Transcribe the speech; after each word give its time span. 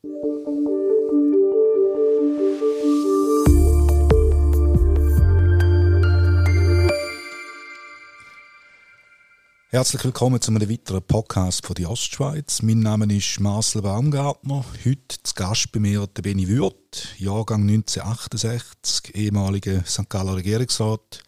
Herzlich 0.00 0.12
willkommen 10.04 10.40
zu 10.40 10.52
einem 10.52 10.70
weiteren 10.70 11.02
Podcast 11.02 11.66
von 11.66 11.74
der 11.74 11.90
Ostschweiz. 11.90 12.62
Mein 12.62 12.78
Name 12.78 13.12
ist 13.12 13.40
Marcel 13.40 13.82
Baumgartner. 13.82 14.64
Heute 14.84 15.20
zu 15.20 15.34
Gast 15.34 15.72
bei 15.72 15.80
mir 15.80 16.06
der 16.06 16.22
Benny 16.22 16.46
Würth, 16.46 17.16
Jahrgang 17.18 17.62
1968, 17.62 19.16
ehemaliger 19.16 19.84
St. 19.84 20.08
Galler 20.08 20.36
Regierungsrat 20.36 21.24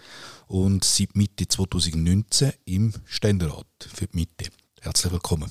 und 0.46 0.84
seit 0.84 1.16
Mitte 1.16 1.48
2019 1.48 2.52
im 2.66 2.92
Ständerat 3.04 3.66
für 3.92 4.06
die 4.06 4.16
Mitte. 4.16 4.52
Herzlich 4.80 5.12
willkommen. 5.12 5.50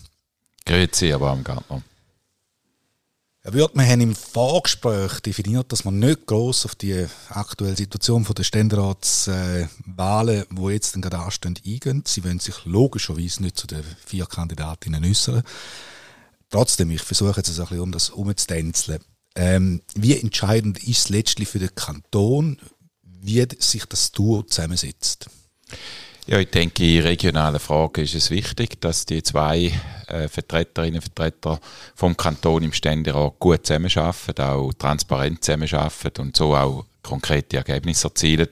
Grüezi, 0.65 1.09
Herr 1.09 1.19
Baumgartner. 1.19 1.83
Herr 3.41 3.53
Würth, 3.53 3.73
wir 3.73 3.87
haben 3.87 4.01
im 4.01 4.15
Vorgespräch 4.15 5.21
definiert, 5.21 5.71
dass 5.71 5.85
man 5.85 5.97
nicht 5.97 6.25
gross 6.25 6.65
auf 6.65 6.75
die 6.75 7.07
aktuelle 7.29 7.77
Situation 7.77 8.25
der 8.25 8.43
Ständeratswahlen, 8.43 10.41
äh, 10.41 10.45
die 10.51 10.73
jetzt 10.73 11.01
gerade 11.01 11.19
anstehen, 11.19 11.57
eingehen. 11.65 12.03
Sie 12.05 12.25
wollen 12.25 12.41
sich 12.41 12.65
logischerweise 12.65 13.41
nicht 13.43 13.57
zu 13.57 13.65
den 13.65 13.85
vier 14.05 14.25
Kandidatinnen 14.25 15.05
äußern. 15.05 15.43
Trotzdem, 16.49 16.91
ich 16.91 17.01
versuche 17.01 17.37
jetzt 17.37 17.49
ein 17.49 17.55
bisschen 17.55 17.79
um 17.79 17.93
das 17.93 18.09
umzutänzeln. 18.09 18.99
Ähm, 19.35 19.83
wie 19.95 20.19
entscheidend 20.19 20.83
ist 20.83 20.97
es 20.97 21.09
letztlich 21.09 21.47
für 21.47 21.59
den 21.59 21.73
Kanton, 21.73 22.59
wie 23.03 23.47
sich 23.59 23.85
das 23.85 24.11
Duo 24.11 24.43
zusammensetzt? 24.43 25.29
Ja, 26.29 26.37
ich 26.37 26.51
denke, 26.51 26.85
in 26.85 27.01
regionalen 27.01 27.59
Fragen 27.59 28.03
ist 28.03 28.13
es 28.13 28.29
wichtig, 28.29 28.79
dass 28.81 29.07
die 29.07 29.23
zwei 29.23 29.71
äh, 30.05 30.27
Vertreterinnen 30.27 30.97
und 30.97 31.01
Vertreter 31.01 31.59
vom 31.95 32.15
Kanton 32.15 32.61
im 32.61 32.71
Ständerat 32.71 33.39
gut 33.39 33.65
zusammenarbeiten, 33.65 34.43
auch 34.43 34.71
transparent 34.73 35.43
zusammenarbeiten 35.43 36.21
und 36.21 36.37
so 36.37 36.55
auch 36.55 36.85
konkrete 37.01 37.57
Ergebnisse 37.57 38.09
erzielen. 38.09 38.49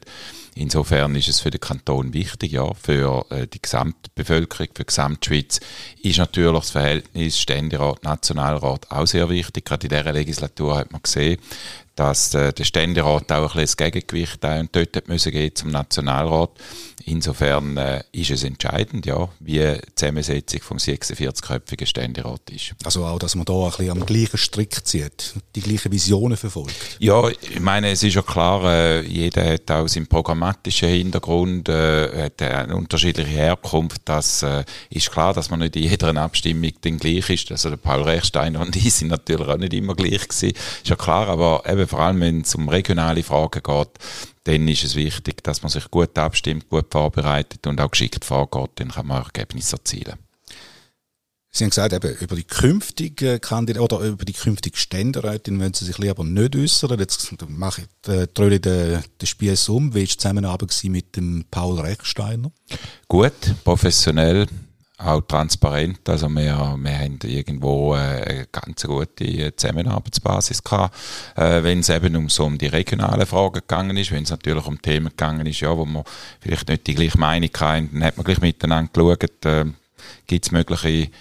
Insofern 0.56 1.14
ist 1.14 1.28
es 1.28 1.40
für 1.40 1.52
den 1.52 1.62
Kanton 1.62 2.14
wichtig, 2.14 2.54
ja, 2.54 2.74
für 2.74 3.24
äh, 3.30 3.46
die 3.46 3.62
Gesamtbevölkerung, 3.62 4.70
für 4.74 4.82
die 4.82 4.88
Gesamtschweiz 4.88 5.60
ist 6.02 6.18
natürlich 6.18 6.60
das 6.60 6.72
Verhältnis 6.72 7.40
Ständerat, 7.40 8.04
Nationalrat 8.04 8.90
auch 8.90 9.06
sehr 9.06 9.30
wichtig. 9.30 9.66
Gerade 9.66 9.86
in 9.86 9.96
dieser 9.96 10.14
Legislatur 10.14 10.78
hat 10.78 10.92
man 10.92 11.04
gesehen, 11.04 11.38
dass 11.98 12.34
äh, 12.36 12.54
der 12.54 12.64
Ständerat 12.64 13.32
auch 13.32 13.56
ein 13.56 13.62
bisschen 13.62 13.62
das 13.62 13.78
Gegengewicht 13.78 14.46
und 14.46 14.76
dort 14.76 15.08
müssen 15.08 15.32
gehen 15.32 15.54
zum 15.54 15.72
Nationalrat. 15.72 16.52
Insofern 17.06 17.78
äh, 17.78 18.04
ist 18.12 18.32
es 18.32 18.44
entscheidend, 18.44 19.06
ja, 19.06 19.30
wie 19.40 19.60
die 19.60 19.80
Zusammensetzung 19.96 20.62
vom 20.62 20.78
46-köpfigen 20.78 21.86
Ständerat 21.86 22.50
ist. 22.50 22.76
Also 22.84 23.06
auch, 23.06 23.18
dass 23.18 23.34
man 23.36 23.46
da 23.46 23.54
ein 23.54 23.70
bisschen 23.70 23.92
am 23.92 24.06
gleichen 24.06 24.38
Strick 24.38 24.86
zieht, 24.86 25.36
die 25.56 25.62
gleichen 25.62 25.92
Visionen 25.92 26.38
verfolgt. 26.38 26.76
Ja, 27.00 27.30
ich 27.30 27.62
meine, 27.62 27.92
es 27.92 28.04
ist 28.04 28.16
ja 28.16 28.22
klar, 28.22 28.64
äh, 28.66 29.02
jeder 29.02 29.54
hat 29.54 29.72
auch 29.72 29.88
seinen 29.88 30.08
programmatischen 30.08 30.90
Hintergrund, 30.90 31.70
äh, 31.70 32.26
hat 32.26 32.42
eine 32.42 32.76
unterschiedliche 32.76 33.30
Herkunft. 33.30 34.02
Das 34.06 34.44
äh, 34.44 34.66
ist 34.90 35.10
klar, 35.10 35.34
dass 35.34 35.50
man 35.50 35.60
nicht 35.60 35.78
in 35.78 35.84
jeder 35.84 36.16
Abstimmung 36.18 36.74
den 36.84 37.00
gleich 37.00 37.30
ist. 37.30 37.52
Also 37.52 37.70
der 37.70 37.78
Paul 37.78 38.04
Rechsteiner 38.04 38.60
und 38.60 38.76
ich 38.76 38.94
sind 38.94 39.08
natürlich 39.08 39.48
auch 39.48 39.58
nicht 39.58 39.74
immer 39.74 39.96
gleich 39.96 40.28
gewesen. 40.28 40.50
Ist 40.50 40.90
ja 40.90 40.96
klar, 40.96 41.30
aber 41.30 41.64
eben 41.66 41.87
vor 41.88 42.00
allem, 42.00 42.22
wenn 42.22 42.42
es 42.42 42.56
um 42.56 42.70
regionale 42.70 43.24
Fragen 43.24 43.62
geht, 43.64 43.90
dann 44.44 44.68
ist 44.68 44.84
es 44.84 44.96
wichtig, 44.96 45.44
dass 45.44 45.62
man 45.62 45.70
sich 45.70 45.90
gut 45.92 46.18
abstimmt, 46.18 46.70
gut 46.70 46.88
vorbereitet 46.92 47.68
und 47.68 47.82
auch 47.82 47.92
geschickt 47.92 48.24
vorgeht, 48.24 48.72
dann 48.76 48.92
kann 48.92 49.08
man 49.08 49.24
Ergebnisse 49.24 49.78
erzielen. 49.78 50.18
Sie 51.58 51.64
haben 51.64 51.72
gesagt, 51.72 51.94
eben, 51.94 52.16
über 52.18 52.36
die 52.36 52.44
künftige 52.44 53.40
Kandidatin 53.40 53.82
oder 53.82 54.00
über 54.06 54.26
die 54.26 54.34
künftige 54.34 54.78
Ständerätin 54.78 55.60
wollen 55.60 55.74
Sie 55.74 55.86
sich 55.86 55.98
lieber 55.98 56.24
nicht 56.24 56.56
äußern. 56.56 57.00
Jetzt 57.00 57.34
mache 57.48 57.82
ich, 57.82 58.10
äh, 58.12 58.28
den, 58.28 58.62
den 58.62 59.28
Spieß 59.28 59.70
um. 59.70 59.96
Wie 59.96 60.02
war 60.02 60.06
die 60.06 60.18
Zusammenarbeit 60.18 60.84
mit 60.84 61.16
dem 61.16 61.46
Paul 61.50 61.80
Rechsteiner? 61.80 62.52
Gut, 63.08 63.34
professionell, 63.64 64.46
auch 64.98 65.22
transparent. 65.22 66.08
Also 66.10 66.28
wir, 66.30 66.76
wir 66.80 67.00
haben 67.00 67.20
irgendwo 67.24 67.94
äh, 67.96 67.98
eine 67.98 68.48
ganz 68.52 68.84
gute 68.84 69.56
Zusammenarbeitsbasis 69.56 70.64
gehabt, 70.64 70.96
äh, 71.36 71.62
wenn 71.62 71.80
es 71.80 71.90
eben 71.90 72.16
um 72.16 72.30
so 72.30 72.46
um 72.46 72.58
die 72.58 72.68
regionalen 72.68 73.28
Fragen 73.28 73.54
gegangen 73.54 73.96
ist, 73.98 74.12
wenn 74.12 74.24
es 74.24 74.32
natürlich 74.32 74.66
um 74.66 74.82
Themen 74.82 75.10
gegangen 75.10 75.46
ist, 75.46 75.60
ja, 75.60 75.78
wo 75.78 75.86
man 75.86 76.04
vielleicht 76.40 76.68
nicht 76.68 76.88
die 76.88 76.96
gleiche 76.96 77.20
Meinung 77.20 77.50
hatten, 77.60 77.90
dann 77.94 78.04
hat 78.04 78.18
man 78.18 78.24
gleich 78.24 78.42
miteinander 78.42 78.92
geschaut, 78.92 79.46
äh, 79.46 79.66
gibt 80.26 80.46
es 80.46 80.52
mögliche 80.52 81.12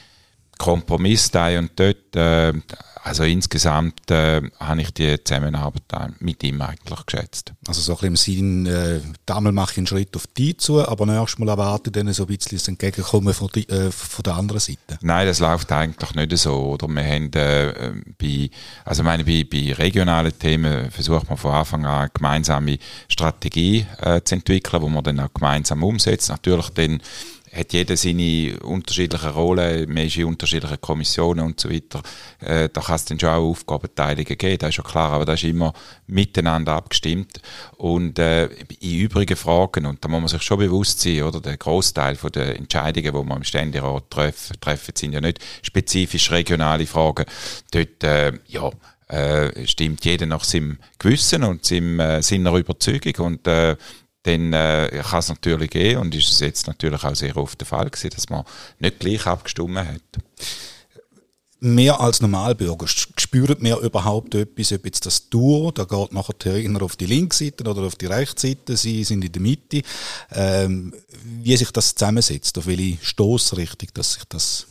Kompromisse 0.59 1.32
da 1.32 1.59
und 1.59 1.72
dort. 1.76 2.16
Äh, 2.16 2.54
also 3.06 3.22
insgesamt 3.22 4.10
äh, 4.10 4.42
habe 4.58 4.80
ich 4.80 4.92
die 4.92 5.22
Zusammenarbeit 5.22 5.84
mit 6.18 6.42
ihm 6.42 6.60
eigentlich 6.60 7.06
geschätzt. 7.06 7.52
Also 7.68 7.80
so 7.80 7.92
ein 7.92 8.10
bisschen 8.10 8.64
im 8.64 8.64
Sinn, 8.64 8.66
äh, 8.66 9.00
damals 9.24 9.54
mache 9.54 9.72
ich 9.72 9.78
einen 9.78 9.86
Schritt 9.86 10.16
auf 10.16 10.26
die 10.36 10.56
zu, 10.56 10.86
aber 10.86 11.06
nächstes 11.06 11.38
Mal 11.38 11.48
erwarte 11.48 11.90
ich 11.90 11.92
dann 11.92 12.12
so 12.12 12.24
ein 12.24 12.26
bisschen 12.26 12.58
das 12.58 12.66
Entgegenkommen 12.66 13.32
von, 13.32 13.48
die, 13.54 13.68
äh, 13.68 13.92
von 13.92 14.24
der 14.24 14.34
anderen 14.34 14.60
Seite. 14.60 14.98
Nein, 15.02 15.24
das 15.24 15.38
läuft 15.38 15.70
eigentlich 15.70 16.14
nicht 16.16 16.36
so. 16.36 16.54
Oder 16.54 16.88
wir 16.88 17.04
haben 17.04 17.32
äh, 17.34 17.92
bei, 18.20 18.50
also 18.84 19.04
meine, 19.04 19.22
bei, 19.22 19.46
bei 19.48 19.72
regionalen 19.72 20.36
Themen 20.36 20.90
versucht 20.90 21.28
man 21.28 21.38
von 21.38 21.52
Anfang 21.52 21.86
an 21.86 22.00
eine 22.00 22.10
gemeinsame 22.12 22.78
Strategie 23.06 23.86
äh, 24.00 24.20
zu 24.22 24.34
entwickeln, 24.34 24.82
wo 24.82 24.88
man 24.88 25.04
dann 25.04 25.20
auch 25.20 25.32
gemeinsam 25.32 25.84
umsetzt. 25.84 26.28
Natürlich 26.28 26.70
dann 26.70 27.00
hat 27.56 27.72
jeder 27.72 27.96
seine 27.96 28.58
unterschiedlichen 28.62 29.30
Rollen, 29.30 29.88
man 29.88 30.06
ist 30.06 30.16
in 30.16 30.26
unterschiedlichen 30.26 30.80
Kommissionen 30.80 31.40
und 31.44 31.58
so 31.58 31.70
weiter. 31.70 32.02
Äh, 32.40 32.68
da 32.72 32.80
kann 32.80 32.96
es 32.96 33.04
dann 33.06 33.18
schon 33.18 33.30
auch 33.30 33.50
Aufgabenteilungen 33.50 34.38
geben, 34.38 34.58
das 34.58 34.70
ist 34.70 34.76
ja 34.76 34.82
klar, 34.82 35.12
aber 35.12 35.24
das 35.24 35.42
ist 35.42 35.50
immer 35.50 35.72
miteinander 36.06 36.74
abgestimmt. 36.74 37.40
Und 37.76 38.18
äh, 38.18 38.46
in 38.80 39.00
übrigen 39.00 39.36
Fragen, 39.36 39.86
und 39.86 40.04
da 40.04 40.08
muss 40.08 40.20
man 40.20 40.28
sich 40.28 40.42
schon 40.42 40.58
bewusst 40.58 41.00
sein, 41.00 41.22
oder, 41.22 41.40
der 41.40 41.56
Großteil 41.56 42.16
der 42.34 42.56
Entscheidungen, 42.56 43.12
die 43.12 43.28
man 43.28 43.38
im 43.38 43.44
Ständerat 43.44 44.10
treffen, 44.10 44.56
treffen, 44.60 44.94
sind 44.94 45.12
ja 45.12 45.20
nicht 45.20 45.40
spezifisch 45.62 46.30
regionale 46.30 46.86
Fragen. 46.86 47.24
Dort, 47.70 48.04
äh, 48.04 48.32
ja, 48.46 48.70
äh, 49.08 49.66
stimmt 49.66 50.04
jeder 50.04 50.26
nach 50.26 50.44
seinem 50.44 50.78
Gewissen 50.98 51.44
und 51.44 51.64
seinem, 51.64 52.00
äh, 52.00 52.22
seiner 52.22 52.54
Überzeugung 52.54 53.26
und 53.26 53.46
äh, 53.46 53.76
dann 54.26 54.53
äh, 54.53 55.03
kann 55.09 55.20
es 55.20 55.28
natürlich 55.28 55.70
gehen 55.70 55.98
und 55.98 56.14
ist 56.14 56.31
es 56.31 56.41
jetzt 56.41 56.66
natürlich 56.66 57.04
auch 57.04 57.14
sehr 57.14 57.37
oft 57.37 57.60
der 57.60 57.66
Fall 57.66 57.88
gewesen, 57.88 58.10
dass 58.14 58.28
man 58.28 58.44
nicht 58.81 58.98
gleich 58.98 59.26
abgestimmt 59.26 59.78
hat. 59.78 60.00
Mehr 61.60 62.00
als 62.00 62.20
Normalbürger 62.20 62.86
spürt 62.86 63.62
mehr 63.62 63.78
überhaupt 63.81 64.34
etwas, 64.34 64.72
ob 64.72 64.84
jetzt 64.84 65.06
das 65.06 65.31
Duo, 65.31 65.70
da 65.70 65.84
geht 65.84 66.12
nachher 66.12 66.34
der 66.34 66.82
auf 66.82 66.97
die 66.97 67.06
linke 67.06 67.53
oder 67.60 67.82
auf 67.82 67.94
die 67.94 68.06
rechte 68.06 68.48
Seite, 68.48 68.76
sie 68.76 69.04
sind 69.04 69.25
in 69.25 69.32
der 69.32 69.42
Mitte, 69.42 69.82
ähm, 70.32 70.92
wie 71.22 71.56
sich 71.56 71.70
das 71.70 71.94
zusammensetzt, 71.94 72.59
auf 72.59 72.66
welche 72.66 72.98
Stoßrichtung, 73.03 73.88
dass 73.94 74.15
sich 74.15 74.25
das 74.28 74.66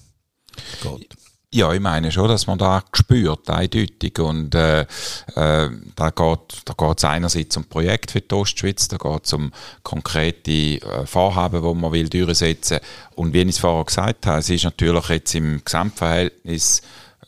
geht. 0.84 1.16
Ja, 1.56 1.72
ich 1.72 1.80
meine 1.80 2.12
schon, 2.12 2.28
dass 2.28 2.48
man 2.48 2.58
da 2.58 2.84
spürt, 2.92 3.50
eindeutig. 3.50 4.20
Und 4.20 4.54
äh, 4.56 4.82
äh, 4.82 5.70
da 5.96 6.10
geht 6.10 6.64
da 6.66 7.10
einerseits 7.10 7.56
um 7.56 7.64
Projekt 7.64 8.12
für 8.12 8.20
die 8.20 8.36
Ostschweiz, 8.36 8.90
da 8.90 8.98
geht 8.98 9.24
es 9.24 9.32
um 9.32 9.54
konkrete 9.82 10.52
äh, 10.52 11.06
Vorhaben, 11.06 11.62
die 11.62 11.82
man 11.82 11.94
will 11.94 12.10
durchsetzen 12.10 12.80
Und 13.16 13.32
wie 13.32 13.44
ich 13.44 13.48
es 13.52 13.60
vorher 13.60 13.86
gesagt 13.86 14.26
habe, 14.26 14.40
es 14.40 14.50
ist 14.50 14.66
natürlich 14.66 15.08
jetzt 15.08 15.34
im 15.34 15.62
Gesamtverhältnis 15.64 16.82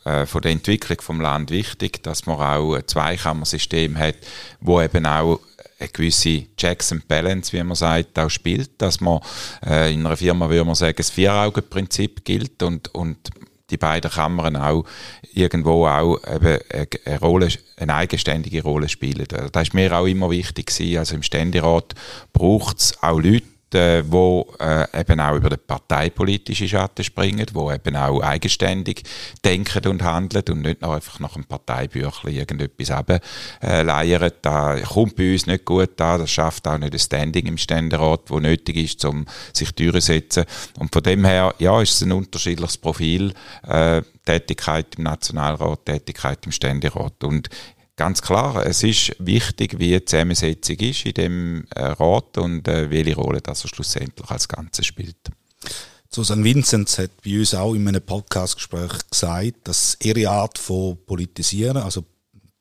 äh, 0.04 0.26
von 0.26 0.42
der 0.42 0.52
Entwicklung 0.52 1.00
vom 1.00 1.22
Land 1.22 1.50
wichtig, 1.50 2.02
dass 2.02 2.26
man 2.26 2.36
auch 2.38 2.74
ein 2.74 2.86
Zweikammersystem 2.86 3.96
hat, 3.96 4.16
wo 4.60 4.82
eben 4.82 5.06
auch 5.06 5.40
eine 5.78 5.88
gewisse 5.88 6.54
Checks 6.58 6.92
and 6.92 7.08
Balance, 7.08 7.50
wie 7.54 7.62
man 7.62 7.76
sagt, 7.76 8.18
auch 8.18 8.28
spielt, 8.28 8.72
dass 8.76 9.00
man 9.00 9.20
äh, 9.64 9.94
in 9.94 10.04
einer 10.04 10.18
Firma, 10.18 10.50
würde 10.50 10.66
man 10.66 10.74
sagen, 10.74 10.96
das 10.98 11.08
Vier-Augen-Prinzip 11.08 12.26
gilt 12.26 12.62
und, 12.62 12.94
und 12.94 13.30
die 13.70 13.76
beiden 13.76 14.10
Kammern 14.10 14.56
auch 14.56 14.84
irgendwo 15.34 15.86
auch 15.86 16.18
eben 16.26 16.58
eine 17.04 17.18
Rolle, 17.20 17.48
eine 17.76 17.94
eigenständige 17.94 18.62
Rolle 18.62 18.88
spielen. 18.88 19.26
Das 19.52 19.68
ist 19.68 19.74
mir 19.74 19.96
auch 19.96 20.06
immer 20.06 20.30
wichtig 20.30 20.66
gewesen. 20.66 20.98
Also 20.98 21.14
im 21.14 21.22
Ständerat 21.22 21.94
braucht 22.32 22.78
es 22.78 23.02
auch 23.02 23.20
Leute, 23.20 23.44
äh, 23.74 24.02
wo 24.06 24.54
äh, 24.60 25.00
eben 25.00 25.20
auch 25.20 25.36
über 25.36 25.50
den 25.50 25.58
parteipolitischen 25.66 26.68
Schatten 26.68 27.04
springen, 27.04 27.46
wo 27.52 27.70
eben 27.72 27.96
auch 27.96 28.20
eigenständig 28.20 29.02
denken 29.44 29.86
und 29.88 30.02
handeln 30.02 30.44
und 30.50 30.62
nicht 30.62 30.82
noch 30.82 30.92
einfach 30.92 31.20
nach 31.20 31.34
einem 31.34 31.44
Parteibüchlein 31.44 32.34
irgendetwas 32.34 32.90
ableiern. 32.90 33.20
Äh, 33.60 34.30
da 34.42 34.76
kommt 34.80 35.16
bei 35.16 35.32
uns 35.32 35.46
nicht 35.46 35.64
gut 35.64 36.00
an, 36.00 36.20
das 36.20 36.30
schafft 36.30 36.66
auch 36.68 36.78
nicht 36.78 36.92
ein 36.92 36.98
Standing 36.98 37.46
im 37.46 37.58
Ständerat, 37.58 38.22
wo 38.26 38.40
nötig 38.40 38.76
ist, 38.76 39.04
um 39.04 39.26
sich 39.52 39.72
durchzusetzen. 39.72 40.44
Und 40.78 40.92
von 40.92 41.02
dem 41.02 41.24
her, 41.24 41.54
ja, 41.58 41.80
ist 41.80 41.94
es 41.94 42.02
ein 42.02 42.12
unterschiedliches 42.12 42.78
Profil, 42.78 43.32
äh, 43.66 44.02
Tätigkeit 44.24 44.94
im 44.96 45.04
Nationalrat, 45.04 45.86
Tätigkeit 45.86 46.44
im 46.44 46.52
Ständerat. 46.52 47.24
Und 47.24 47.48
Ganz 47.98 48.22
klar, 48.22 48.64
es 48.64 48.84
ist 48.84 49.16
wichtig, 49.18 49.80
wie 49.80 49.90
die 49.90 50.04
Zusammensetzung 50.04 50.76
ist 50.76 51.04
in 51.04 51.14
dem 51.14 51.66
äh, 51.74 51.82
Rat 51.82 52.38
und 52.38 52.68
äh, 52.68 52.88
welche 52.92 53.16
Rolle 53.16 53.40
das 53.40 53.64
er 53.64 53.68
schlussendlich 53.70 54.30
als 54.30 54.46
Ganzes 54.46 54.86
spielt. 54.86 55.16
Susan 56.08 56.44
Vinzenz 56.44 56.96
hat 56.98 57.10
bei 57.24 57.40
uns 57.40 57.54
auch 57.54 57.74
in 57.74 57.88
einem 57.88 58.00
Podcastgespräch 58.00 58.92
gesagt, 59.10 59.54
dass 59.64 59.96
ihre 60.00 60.30
Art 60.30 60.58
von 60.58 60.96
Politisieren, 61.06 61.78
also 61.78 62.04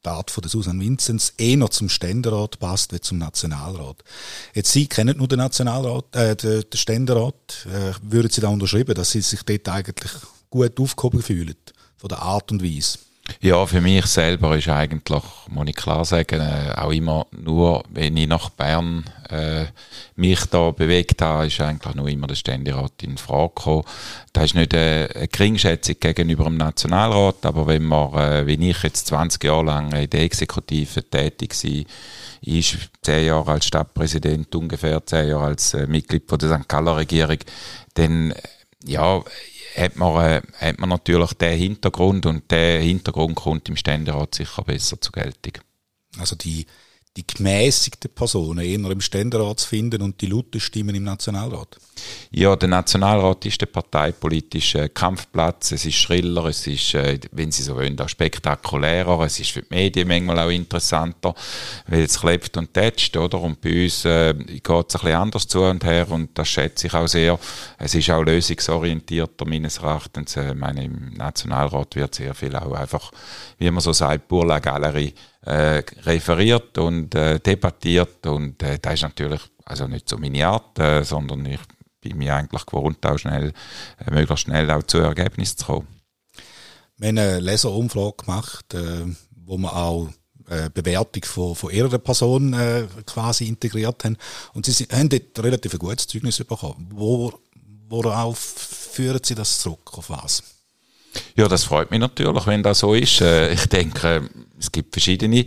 die 0.04 0.10
Art 0.10 0.32
von 0.32 0.42
der 0.42 0.50
Susan 0.50 0.80
Vinzenz, 0.80 1.34
eher 1.38 1.70
zum 1.70 1.88
Ständerat 1.88 2.58
passt 2.58 2.92
wie 2.92 3.00
zum 3.00 3.20
Nationalrat. 3.20 4.04
Jetzt 4.56 4.72
Sie 4.72 4.88
kennen 4.88 5.20
nur 5.20 5.28
den 5.28 5.38
Nationalrat, 5.38 6.16
äh, 6.16 6.36
den, 6.36 6.64
den 6.68 6.78
Ständerat. 6.80 7.68
Äh, 7.68 7.94
würden 8.02 8.32
Sie 8.32 8.42
da 8.42 8.48
unterschreiben, 8.48 8.96
dass 8.96 9.12
Sie 9.12 9.22
sich 9.22 9.44
dort 9.44 9.70
eigentlich 9.70 10.14
gut 10.50 10.80
aufgehoben 10.80 11.22
fühlen, 11.22 11.56
von 11.96 12.08
der 12.08 12.24
Art 12.24 12.52
und 12.52 12.64
Weise? 12.64 12.98
Ja, 13.42 13.66
für 13.66 13.82
mich 13.82 14.06
selber 14.06 14.58
ist 14.58 14.70
eigentlich, 14.70 15.24
muss 15.50 15.68
ich 15.68 15.76
klar 15.76 16.06
sagen, 16.06 16.40
äh, 16.40 16.74
auch 16.76 16.92
immer 16.92 17.28
nur, 17.32 17.84
wenn 17.90 18.18
ich 18.18 18.28
nach 18.28 18.50
Bern 18.50 19.04
äh, 19.30 19.66
mich 20.16 20.46
da 20.46 20.72
bewegt 20.72 21.22
habe, 21.22 21.48
ist 21.48 21.60
eigentlich 21.62 21.96
nur 21.96 22.08
immer 22.08 22.28
der 22.28 22.36
Ständerat 22.36 23.04
in 23.04 23.18
Frage 23.18 23.52
gekommen. 23.56 23.84
Das 24.34 24.46
ist 24.46 24.56
nicht 24.56 24.74
eine, 24.74 25.10
eine 25.14 25.28
Geringschätzung 25.28 25.96
gegenüber 26.00 26.46
dem 26.46 26.58
Nationalrat, 26.58 27.46
aber 27.46 27.68
wenn 27.68 27.84
man, 27.84 28.14
äh, 28.14 28.48
wie 28.48 28.70
ich 28.70 28.84
jetzt 28.84 29.08
20 29.08 29.44
Jahre 29.44 29.66
lang 29.66 29.92
in 29.92 30.10
der 30.10 30.22
Exekutive 30.22 31.04
tätig 31.10 31.54
war, 31.64 31.84
ist 32.42 32.78
zehn 33.02 33.28
Jahre 33.28 33.52
als 33.52 33.66
Stadtpräsident, 33.66 34.56
ungefähr 34.56 35.06
zehn 35.06 35.30
Jahre 35.30 35.46
als 35.46 35.74
äh, 35.74 35.86
Mitglied 35.86 36.24
von 36.28 36.40
der 36.40 36.58
St. 36.58 36.68
Galler 36.68 36.98
Regierung, 36.98 37.40
dann 37.96 38.34
ja, 38.86 39.22
hat 39.78 39.96
man, 39.96 40.26
äh, 40.26 40.42
hat 40.60 40.80
man 40.80 40.90
natürlich 40.90 41.34
den 41.34 41.58
Hintergrund 41.58 42.26
und 42.26 42.50
der 42.52 42.82
Hintergrund 42.82 43.36
kommt 43.36 43.70
im 43.70 43.76
Ständerat 43.76 44.36
sicher 44.36 44.64
besser 44.64 45.00
zur 45.00 45.12
Geltung. 45.12 45.54
Also 46.20 46.36
die 46.36 46.66
die 47.18 47.26
gemäßigten 47.26 48.12
Personen 48.14 48.60
eher 48.60 48.92
im 48.92 49.02
Ständerat 49.02 49.60
zu 49.60 49.68
finden 49.68 50.04
und 50.04 50.22
die 50.22 50.28
lauten 50.28 50.62
Stimmen 50.62 50.94
im 50.94 51.04
Nationalrat? 51.04 51.80
Ja, 52.30 52.56
der 52.56 52.70
Nationalrat 52.70 53.44
ist 53.48 53.60
der 53.60 53.66
parteipolitische 53.66 54.90
Kampfplatz. 54.90 55.72
Es 55.72 55.84
ist 55.84 55.96
schriller, 55.96 56.46
es 56.46 56.68
ist, 56.68 56.94
äh, 56.94 57.20
wenn 57.32 57.52
Sie 57.52 57.64
so 57.64 57.76
wollen, 57.76 58.00
auch 58.00 58.08
spektakulärer. 58.08 59.22
Es 59.22 59.40
ist 59.40 59.50
für 59.50 59.64
die 59.64 59.74
Medien 59.74 60.08
manchmal 60.08 60.40
auch 60.40 60.52
interessanter, 60.52 61.34
weil 61.88 62.04
es 62.04 62.20
klebt 62.20 62.56
und 62.58 62.72
tätscht, 62.72 63.18
oder? 63.18 63.42
Und 63.42 63.62
bei 63.62 63.86
uns 63.86 64.06
äh, 64.06 64.36
geht 64.36 64.64
es 64.68 64.70
ein 64.70 64.84
bisschen 64.86 65.16
anders 65.16 65.48
zu 65.48 65.62
und 65.62 65.84
her 65.84 66.12
und 66.12 66.38
das 66.38 66.50
schätze 66.50 66.86
ich 66.86 66.94
auch 66.94 67.08
sehr. 67.08 67.40
Es 67.80 67.96
ist 67.96 68.12
auch 68.12 68.24
lösungsorientierter 68.24 69.46
meines 69.46 69.78
Erachtens. 69.78 70.38
Äh, 70.38 70.50
ich 70.50 70.56
meine, 70.56 70.84
im 70.84 71.14
Nationalrat 71.16 71.96
wird 71.96 72.14
sehr 72.14 72.36
viel 72.36 72.56
auch 72.56 72.74
einfach, 72.74 73.12
wie 73.58 73.72
man 73.72 73.82
so 73.82 73.92
sagt, 73.92 74.28
pour 74.28 74.46
la 74.46 74.60
galerie 74.60 75.16
äh, 75.42 75.84
referiert 76.04 76.78
und 76.78 77.16
äh, 77.16 77.40
debattiert 77.40 78.26
und 78.28 78.62
äh, 78.64 78.80
das 78.80 78.96
ist 78.96 79.04
natürlich 79.04 79.42
also 79.66 79.88
nicht 79.88 80.08
so 80.08 80.18
meine 80.18 80.48
Art, 80.48 80.80
äh, 80.80 81.04
sondern 81.04 81.46
ich 81.46 81.60
bin 82.02 82.18
mir 82.18 82.36
eigentlich 82.36 82.66
gewohnt, 82.66 83.06
auch 83.06 83.18
schnell, 83.18 83.54
äh, 84.00 84.12
möglichst 84.12 84.46
schnell 84.46 84.70
auch 84.72 84.84
zu 84.84 85.00
Ergebnissen 85.00 85.58
zu 85.58 85.66
kommen. 85.66 85.88
Wir 86.98 87.10
haben 87.10 87.18
eine 87.18 87.40
Leserumfrage 87.40 88.24
gemacht, 88.24 88.74
äh, 88.74 89.06
wo 89.46 89.58
wir 89.58 89.76
auch 89.76 90.10
äh, 90.50 90.70
Bewertung 90.74 91.24
von, 91.26 91.56
von 91.56 91.72
ihrer 91.72 92.00
Person 92.00 92.56
quasi 93.06 93.48
integriert 93.48 94.04
haben. 94.06 94.18
Und 94.54 94.66
sie 94.66 94.88
haben 94.92 95.10
dort 95.10 95.40
relativ 95.40 95.74
ein 95.74 95.80
gutes 95.80 96.08
Zeugnis 96.08 96.38
bekommen. 96.38 96.88
Wo, 96.92 97.34
worauf 97.90 98.38
führen 98.40 99.20
Sie 99.24 99.36
das 99.36 99.60
zurück? 99.60 99.98
Auf 99.98 100.10
was? 100.10 100.44
Ja, 101.36 101.48
das 101.48 101.66
freut 101.66 101.92
mich 101.92 102.00
natürlich, 102.00 102.48
wenn 102.48 102.64
das 102.64 102.80
so 102.80 102.94
ist. 102.94 103.22
Ich 103.22 103.66
denke, 103.68 104.30
es 104.60 104.72
gibt 104.72 104.94
verschiedene 104.94 105.46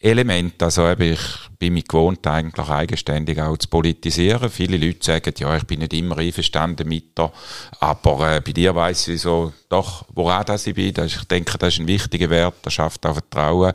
Elemente. 0.00 0.64
Also 0.64 0.88
ich 0.90 1.18
bin 1.58 1.74
mich 1.74 1.88
gewohnt, 1.88 2.26
eigentlich 2.26 2.68
eigenständig 2.68 3.40
auch 3.40 3.56
zu 3.56 3.68
politisieren. 3.68 4.48
Viele 4.48 4.76
Leute 4.76 5.04
sagen, 5.04 5.34
ja, 5.38 5.56
ich 5.56 5.64
bin 5.64 5.80
nicht 5.80 5.92
immer 5.92 6.18
einverstanden 6.18 6.88
mit 6.88 7.18
dir, 7.18 7.32
aber 7.80 8.36
äh, 8.36 8.40
bei 8.40 8.52
dir 8.52 8.74
weiss 8.74 9.08
ich 9.08 9.22
so, 9.22 9.52
doch, 9.68 10.04
woran 10.14 10.44
das 10.46 10.66
ich 10.66 10.74
bin. 10.74 10.94
ich 11.04 11.24
denke, 11.24 11.58
das 11.58 11.74
ist 11.74 11.80
ein 11.80 11.88
wichtiger 11.88 12.30
Wert, 12.30 12.54
das 12.62 12.74
schafft 12.74 13.04
auch 13.06 13.14
Vertrauen. 13.14 13.72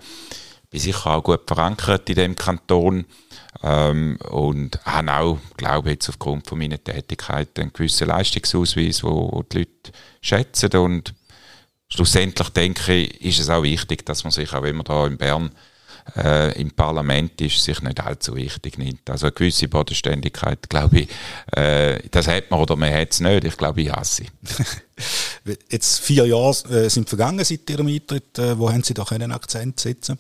Ich 0.64 0.70
bin 0.70 0.80
sicher 0.80 1.12
auch 1.12 1.24
gut 1.24 1.42
verankert 1.46 2.10
in 2.10 2.16
dem 2.16 2.36
Kanton 2.36 3.06
ähm, 3.62 4.18
und 4.30 4.80
habe 4.86 5.14
auch, 5.14 5.38
glaube 5.58 5.90
ich, 5.90 5.96
jetzt 5.96 6.10
aufgrund 6.10 6.48
von 6.48 6.58
meiner 6.58 6.82
Tätigkeit 6.82 7.60
einen 7.60 7.74
gewissen 7.74 8.08
Leistungsausweis, 8.08 9.04
wo 9.04 9.44
die 9.52 9.60
Leute 9.60 9.92
schätzen 10.22 10.76
und 10.78 11.14
schlussendlich 11.94 12.50
denke 12.50 12.94
ich, 12.94 13.22
ist 13.22 13.40
es 13.40 13.50
auch 13.50 13.64
wichtig, 13.64 14.06
dass 14.06 14.24
man 14.24 14.32
sich, 14.32 14.52
auch 14.54 14.64
wenn 14.64 14.76
man 14.76 14.86
da 14.86 15.06
in 15.06 15.18
Bern 15.18 15.52
äh, 16.18 16.60
im 16.60 16.72
Parlament 16.72 17.40
ist, 17.40 17.64
sich 17.64 17.82
nicht 17.82 18.00
allzu 18.02 18.36
wichtig 18.36 18.78
nimmt. 18.78 19.10
Also 19.10 19.28
eine 19.28 19.34
gewisse 19.34 19.68
Bodenständigkeit, 19.68 20.70
glaube 20.70 21.02
ich, 21.02 21.10
äh, 21.56 22.00
das 22.10 22.28
hat 22.28 22.50
man 22.50 22.60
oder 22.60 22.76
man 22.76 22.94
hat 22.94 23.12
es 23.12 23.20
nicht. 23.20 23.44
Ich 23.46 23.58
glaube, 23.58 23.82
ich 23.82 23.92
hasse 23.92 24.24
sie. 24.24 25.56
Jetzt 25.70 26.00
vier 26.00 26.26
Jahre 26.26 26.86
äh, 26.86 26.90
sind 26.90 27.08
vergangen 27.08 27.46
seit 27.46 27.70
Ihrem 27.70 27.88
Eintritt. 27.88 28.38
Äh, 28.40 28.58
wo 28.58 28.72
haben 28.72 28.84
Sie 28.84 28.94
da 28.94 29.04
einen 29.04 29.32
Akzent 29.32 29.80
setzen? 29.80 30.18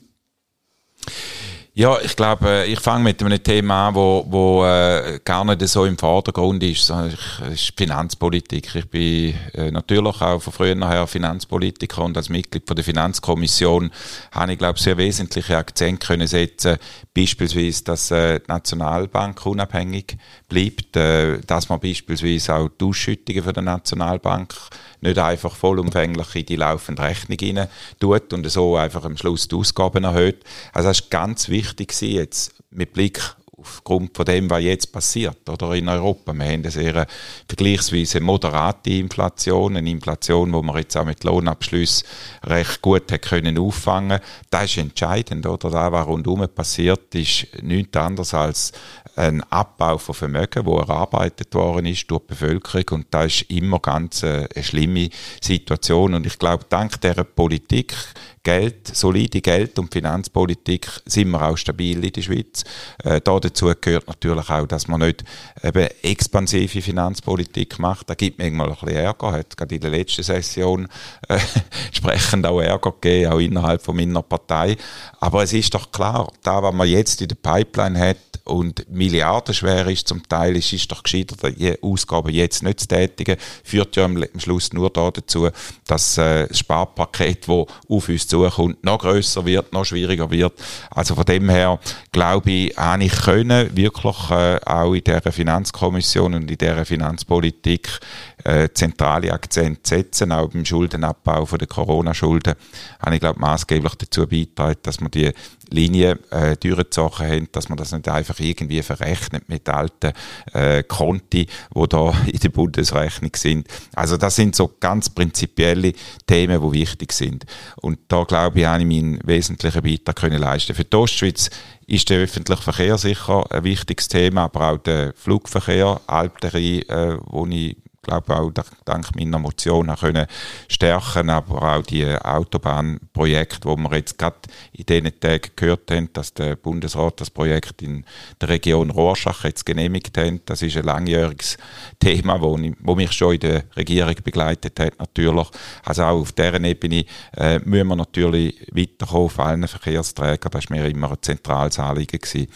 Ja, 1.76 1.98
ich 2.00 2.16
glaube, 2.16 2.48
äh, 2.48 2.66
ich 2.72 2.80
fange 2.80 3.06
mit 3.06 3.24
einem 3.24 3.42
Thema 3.42 3.88
an, 3.88 3.96
wo, 3.96 4.24
wo 4.28 4.64
äh, 4.64 5.20
gar 5.26 5.44
nicht 5.44 5.68
so 5.68 5.86
im 5.86 5.98
Vordergrund 5.98 6.62
ist. 6.62 6.88
Es 6.92 7.40
ist 7.52 7.74
Finanzpolitik. 7.76 8.76
Ich 8.76 8.88
bin 8.92 9.34
äh, 9.56 9.72
natürlich 9.72 10.22
auch 10.22 10.40
von 10.40 10.54
früher 10.54 10.76
nachher 10.76 11.08
Finanzpolitiker 11.08 12.04
und 12.04 12.16
als 12.16 12.30
Mitglied 12.30 12.68
von 12.68 12.76
der 12.76 12.86
Finanzkommission 12.86 13.90
habe 14.34 14.54
ich, 14.54 14.60
glaube 14.60 14.80
sehr 14.80 14.98
wesentliche 14.98 15.58
Akzente 15.58 16.06
können 16.06 16.28
setzen. 16.28 16.78
Beispielsweise, 17.12 17.84
dass 17.86 18.12
äh, 18.12 18.40
die 18.40 18.50
Nationalbank 18.50 19.44
unabhängig 19.44 20.16
bleibt, 20.48 20.96
äh, 20.96 21.40
dass 21.40 21.70
man 21.70 21.80
beispielsweise 21.80 22.54
auch 22.54 22.70
die 22.70 22.86
Ausschüttungen 22.86 23.44
von 23.44 23.54
der 23.56 23.64
Nationalbank 23.64 24.54
nicht 25.04 25.20
einfach 25.20 25.56
vollumfänglich 25.56 26.36
in 26.36 26.46
die 26.46 26.56
laufende 26.56 27.04
Rechnung 27.04 27.38
rein 27.40 27.68
tut 28.00 28.34
und 28.34 28.50
so 28.50 28.76
einfach 28.76 29.06
am 29.06 29.18
Schluss 29.18 29.48
die 29.48 29.56
Ausgaben 29.56 30.04
erhöht. 30.04 30.44
Also 30.74 30.90
das 30.90 31.02
ist 31.02 31.12
ganz 31.12 31.50
wichtig 31.50 31.94
jetzt 32.02 32.56
mit 32.72 32.94
Blick 32.94 33.22
aufgrund 33.64 34.16
von 34.16 34.26
dem, 34.26 34.50
was 34.50 34.64
jetzt 34.64 34.92
passiert 34.92 35.48
oder 35.50 35.74
in 35.74 35.88
Europa. 35.88 36.34
Wir 36.34 36.46
haben 36.46 36.54
eine 36.54 36.72
sehr 36.72 37.08
vergleichsweise 37.48 38.20
moderate 38.20 38.90
Inflation, 38.92 39.78
eine 39.78 39.90
Inflation, 39.90 40.52
wo 40.54 40.62
man 40.62 40.78
jetzt 40.78 40.98
auch 40.98 41.06
mit 41.06 41.24
Lohnabschlüssen 41.24 42.08
recht 42.44 42.82
gut 42.82 43.12
hat 43.12 43.22
können 43.22 43.58
auffangen. 43.58 44.20
Das 44.50 44.66
ist 44.66 44.78
entscheidend, 44.78 45.46
oder? 45.46 45.70
Das, 45.70 45.92
was 45.92 46.08
rundherum 46.08 46.48
passiert, 46.50 47.16
ist 47.16 47.48
nichts 47.62 47.96
anderes 47.98 48.34
als 48.34 48.74
ein 49.16 49.44
Abbau 49.52 49.98
von 49.98 50.16
Vermögen, 50.16 50.66
wo 50.66 50.78
erarbeitet 50.78 51.54
worden 51.54 51.86
ist 51.86 52.10
durch 52.10 52.22
die 52.22 52.28
Bevölkerung. 52.28 52.86
Und 53.00 53.08
das 53.12 53.42
ist 53.42 53.52
immer 53.52 53.80
ganz 53.80 54.24
äh, 54.24 54.48
eine 54.54 54.64
schlimme 54.64 55.10
Situation. 55.42 56.14
Und 56.14 56.26
ich 56.26 56.40
glaube, 56.40 56.66
dank 56.70 57.00
dieser 57.02 57.24
Politik 57.24 57.96
Geld, 58.44 58.94
solide 58.94 59.40
Geld- 59.40 59.80
und 59.80 59.94
Finanzpolitik 59.94 60.88
sind 61.06 61.32
wir 61.32 61.42
auch 61.42 61.58
stabil 61.58 62.04
in 62.04 62.12
der 62.12 62.22
Schweiz. 62.22 62.66
Äh, 63.02 63.22
da 63.22 63.40
dazu 63.40 63.72
gehört 63.80 64.08
natürlich 64.08 64.50
auch, 64.50 64.68
dass 64.68 64.90
man 64.90 65.00
nicht 65.00 65.24
eben 65.64 65.88
expansive 66.02 66.82
Finanzpolitik 66.82 67.80
macht. 67.80 68.10
Da 68.10 68.16
gibt 68.16 68.40
manchmal 68.40 68.68
ein 68.68 68.74
bisschen 68.74 68.98
Ärger. 68.98 69.32
Hat 69.32 69.56
gerade 69.56 69.76
in 69.76 69.82
der 69.82 69.92
letzten 69.92 70.24
Session 70.24 70.90
äh, 71.30 71.40
entsprechend 71.88 72.46
auch 72.46 72.60
Ärger 72.60 72.92
gegeben, 72.92 73.32
auch 73.32 73.40
innerhalb 73.40 73.82
von 73.82 73.96
meiner 73.96 74.22
Partei. 74.22 74.76
Aber 75.22 75.44
es 75.44 75.54
ist 75.54 75.74
doch 75.74 75.90
klar, 75.92 76.30
da, 76.44 76.62
was 76.62 76.74
man 76.74 76.88
jetzt 76.88 77.22
in 77.22 77.30
der 77.30 77.36
Pipeline 77.36 77.98
hat, 77.98 78.18
und 78.46 78.90
milliardenschwer 78.92 79.88
ist 79.88 80.08
zum 80.08 80.28
Teil, 80.28 80.58
ist, 80.58 80.74
ist 80.74 80.92
doch 80.92 81.04
gescheiter, 81.04 81.52
die 81.52 81.82
Ausgaben 81.82 82.30
jetzt 82.30 82.64
nicht 82.64 82.82
zu 82.82 82.88
tätigen, 82.88 83.38
führt 83.64 83.96
ja 83.96 84.06
am 84.06 84.22
Schluss 84.38 84.74
nur 84.74 84.90
dazu, 84.90 85.50
dass 85.88 86.18
äh, 86.18 86.48
das 86.48 86.60
Sparpaket, 86.60 87.48
das 87.48 87.66
auf 87.88 88.10
uns 88.10 88.28
zukommt, 88.34 88.84
noch 88.84 89.00
größer 89.00 89.46
wird, 89.46 89.74
noch 89.74 89.86
schwieriger 89.86 90.30
wird. 90.32 90.54
Also 90.90 91.16
von 91.16 91.26
dem 91.26 91.50
her, 91.50 91.80
glaube 92.12 92.52
ich, 92.52 92.78
habe 92.78 93.04
ich 93.04 93.14
können 93.22 93.76
wirklich 93.76 94.32
äh, 94.32 94.60
auch 94.66 94.94
in 94.94 95.04
dieser 95.04 95.32
Finanzkommission 95.32 96.34
und 96.34 96.50
in 96.50 96.58
dieser 96.58 96.86
Finanzpolitik 96.86 98.00
äh, 98.44 98.70
zentrale 98.74 99.32
Akzente 99.32 99.82
setzen, 99.84 100.32
auch 100.32 100.50
beim 100.50 100.66
Schuldenabbau 100.66 101.46
von 101.46 101.60
der 101.60 101.68
Corona-Schulden, 101.68 102.56
habe 103.00 103.16
ich 103.16 103.22
glaube 103.22 103.40
maßgeblich 103.40 103.96
dazu 103.96 104.28
beitragen, 104.28 104.80
dass 104.84 105.00
man 105.00 105.12
die 105.12 105.32
Linie 105.70 106.20
äh, 106.30 106.56
durchgezogen 106.58 107.28
haben, 107.28 107.48
dass 107.52 107.70
man 107.70 107.78
das 107.78 107.92
nicht 107.92 108.08
einfach 108.08 108.40
irgendwie 108.40 108.82
verrechnet 108.82 109.50
mit 109.50 109.68
alten 109.70 110.14
äh, 110.54 110.84
Konti, 110.84 111.48
wo 111.72 111.88
da 111.88 112.14
in 112.26 112.40
der 112.40 112.50
Bundesrechnung 112.50 113.32
sind. 113.36 113.68
Also 113.96 114.18
das 114.18 114.36
sind 114.36 114.56
so 114.56 114.72
ganz 114.80 115.10
prinzipielle 115.10 115.94
Themen, 116.28 116.62
die 116.62 116.80
wichtig 116.80 117.12
sind. 117.14 117.46
Und 117.78 118.00
da 118.08 118.23
glaube 118.26 118.60
ich, 118.60 118.66
habe 118.66 118.82
ich 118.82 118.88
meinen 118.88 119.20
wesentlichen 119.24 119.82
Beitrag 119.82 120.16
können 120.16 120.40
leisten. 120.40 120.76
Für 120.76 120.84
die 120.84 120.96
Ostschweiz 120.96 121.50
ist 121.88 122.10
der 122.10 122.20
öffentliche 122.20 122.62
Verkehr 122.62 122.98
sicher 122.98 123.44
ein 123.52 123.64
wichtiges 123.64 124.08
Thema, 124.08 124.44
aber 124.44 124.72
auch 124.72 124.78
der 124.78 125.14
Flugverkehr, 125.16 126.00
Alpterie, 126.08 126.82
äh, 126.84 127.18
wo 127.26 127.46
ich 127.46 127.78
glaube 128.04 128.36
auch 128.36 128.52
dank 128.86 129.16
meiner 129.16 129.40
Motion 129.40 129.90
auch 129.90 130.02
können 130.02 130.28
stärken, 130.68 131.30
aber 131.30 131.78
auch 131.78 131.82
die 131.84 132.06
Autobahnprojekte, 132.06 133.68
wo 133.68 133.76
wir 133.78 133.96
jetzt 133.96 134.18
gerade 134.18 134.38
in 134.74 134.86
diesen 134.86 135.20
Tagen 135.20 135.50
gehört 135.56 135.90
haben, 135.90 136.10
dass 136.14 136.34
der 136.34 136.56
Bundesrat 136.56 137.22
das 137.22 137.32
Projekt 137.32 137.82
in 137.82 138.06
der 138.40 138.50
Region 138.50 138.92
Rorschach 138.92 139.46
jetzt 139.46 139.66
genehmigt 139.66 140.18
hat. 140.18 140.42
Das 140.46 140.62
ist 140.62 140.78
ein 140.78 140.84
langjähriges 140.84 141.58
Thema, 142.00 142.42
wo, 142.42 142.60
wo 142.80 142.96
mich 142.96 143.12
schon 143.14 143.36
in 143.36 143.40
der 143.40 143.64
Regierung 143.76 144.16
begleitet 144.24 144.80
hat, 144.80 145.00
natürlich. 145.00 145.48
Also 145.86 146.04
auch 146.04 146.22
auf 146.22 146.32
dieser 146.34 146.62
Ebene 146.62 147.06
äh, 147.38 147.60
müssen 147.60 147.88
wir 147.88 147.96
natürlich 147.96 148.68
weiterkommen 148.72 149.26
auf 149.26 149.40
allen 149.40 149.68
Verkehrsträgern. 149.68 150.52
Das 150.52 150.70
war 150.70 150.78
mir 150.78 150.88
immer 150.88 151.12
ein 151.12 151.18
zentrales 151.22 151.80
Anliegen 151.80 152.20
gewesen 152.20 152.48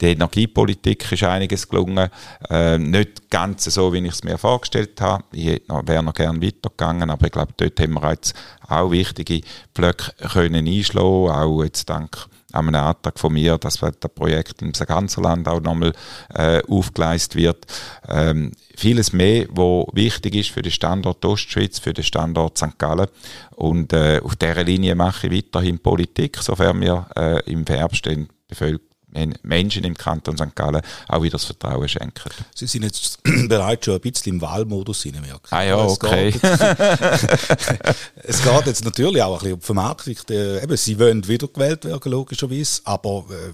der 0.00 0.12
Energiepolitik 0.12 1.10
ist 1.10 1.22
einiges 1.22 1.68
gelungen. 1.68 2.08
Äh, 2.50 2.78
nicht 2.78 3.30
ganz 3.30 3.64
so, 3.64 3.92
wie 3.92 3.98
ich 3.98 4.12
es 4.12 4.24
mir 4.24 4.38
vorgestellt 4.38 5.00
habe. 5.00 5.24
Ich 5.32 5.62
wäre 5.68 6.02
noch 6.02 6.14
gerne 6.14 6.42
weitergegangen, 6.42 7.10
aber 7.10 7.26
ich 7.26 7.32
glaube, 7.32 7.52
dort 7.56 7.78
haben 7.80 7.94
wir 7.94 8.10
jetzt 8.10 8.34
auch 8.68 8.90
wichtige 8.90 9.40
Blöcke 9.72 10.12
können 10.28 10.66
einschlagen, 10.66 11.30
auch 11.30 11.62
jetzt 11.62 11.88
dank 11.88 12.28
einem 12.54 12.74
Antrag 12.76 13.18
von 13.18 13.32
mir, 13.32 13.58
dass 13.58 13.78
das 13.78 14.10
Projekt 14.14 14.62
im 14.62 14.72
ganzen 14.72 15.24
Land 15.24 15.48
auch 15.48 15.60
nochmal 15.60 15.92
äh, 16.34 16.62
aufgeleistet 16.68 17.36
wird. 17.36 17.66
Ähm, 18.08 18.52
vieles 18.76 19.12
mehr, 19.12 19.46
wo 19.50 19.88
wichtig 19.92 20.34
ist 20.36 20.50
für 20.50 20.62
den 20.62 20.72
Standort 20.72 21.24
Ostschweiz, 21.24 21.78
für 21.78 21.92
den 21.92 22.04
Standort 22.04 22.58
St. 22.58 22.78
Gallen. 22.78 23.08
Und 23.56 23.92
äh, 23.92 24.20
auf 24.22 24.36
dieser 24.36 24.64
Linie 24.64 24.94
mache 24.94 25.26
ich 25.26 25.36
weiterhin 25.36 25.78
Politik, 25.78 26.38
sofern 26.38 26.80
wir 26.80 27.06
äh, 27.16 27.50
im 27.50 27.64
den 27.64 28.28
Bevölkerung 28.46 28.93
Menschen 29.42 29.84
im 29.84 29.94
Kanton 29.96 30.36
St. 30.36 30.54
Gallen 30.54 30.82
auch 31.08 31.22
wieder 31.22 31.32
das 31.32 31.44
Vertrauen 31.44 31.88
schenken. 31.88 32.30
Sie 32.54 32.66
sind 32.66 32.82
jetzt 32.82 33.20
bereits 33.48 33.84
schon 33.84 33.94
ein 33.94 34.00
bisschen 34.00 34.34
im 34.34 34.40
Wahlmodus 34.40 35.02
hineinmerken. 35.02 35.48
Ah 35.50 35.62
ja, 35.62 35.76
okay. 35.76 36.28
Es 36.28 36.40
geht, 36.40 37.96
es 38.16 38.42
geht 38.42 38.66
jetzt 38.66 38.84
natürlich 38.84 39.22
auch 39.22 39.34
ein 39.34 39.38
bisschen 39.38 39.54
um 39.54 39.60
die 39.60 39.66
Vermarktung. 39.66 40.16
Eben, 40.28 40.76
Sie 40.76 40.98
wollen 40.98 41.26
wiedergewählt 41.26 41.84
werden, 41.84 42.12
logischerweise, 42.12 42.82
aber 42.84 43.24
äh, 43.30 43.52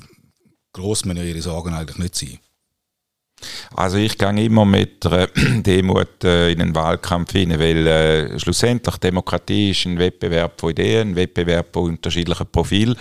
gross 0.72 1.04
müssen 1.04 1.24
Ihre 1.24 1.42
Sorgen 1.42 1.74
eigentlich 1.74 1.98
nicht 1.98 2.16
sein. 2.16 2.38
Also 3.74 3.98
ich 3.98 4.18
gehe 4.18 4.44
immer 4.44 4.64
mit 4.64 5.04
äh, 5.06 5.26
Demut 5.62 6.24
äh, 6.24 6.52
in 6.52 6.58
den 6.58 6.74
Wahlkampf 6.74 7.32
hinein, 7.32 7.58
weil 7.58 7.86
äh, 7.86 8.38
schlussendlich 8.38 8.96
Demokratie 8.96 9.70
ist 9.70 9.86
ein 9.86 9.98
Wettbewerb 9.98 10.60
von 10.60 10.70
Ideen, 10.70 11.10
ein 11.10 11.16
Wettbewerb 11.16 11.68
von 11.72 11.90
unterschiedlichen 11.90 12.46
Profilen. 12.46 12.96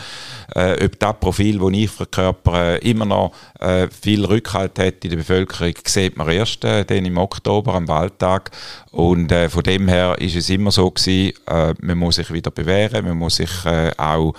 Äh, 0.55 0.85
ob 0.85 0.99
das 0.99 1.19
Profil, 1.19 1.59
das 1.59 1.69
ich 1.73 1.89
verkörpere, 1.89 2.77
immer 2.77 3.05
noch 3.05 3.33
äh, 3.59 3.87
viel 3.89 4.25
Rückhalt 4.25 4.79
hat 4.79 5.03
in 5.03 5.11
der 5.11 5.17
Bevölkerung, 5.17 5.73
sieht 5.85 6.17
man 6.17 6.29
erst 6.29 6.63
äh, 6.63 6.85
dann 6.85 7.05
im 7.05 7.17
Oktober 7.17 7.75
am 7.75 7.87
Wahltag. 7.87 8.51
Und 8.91 9.31
äh, 9.31 9.49
von 9.49 9.63
dem 9.63 9.87
her 9.87 10.15
ist 10.19 10.35
es 10.35 10.49
immer 10.49 10.71
so 10.71 10.89
gewesen, 10.89 11.33
man 11.81 11.97
muss 11.97 12.15
sich 12.15 12.33
wieder 12.33 12.49
bewähren, 12.49 13.05
man 13.05 13.17
muss 13.17 13.35
sich 13.35 13.49
auch 13.97 14.33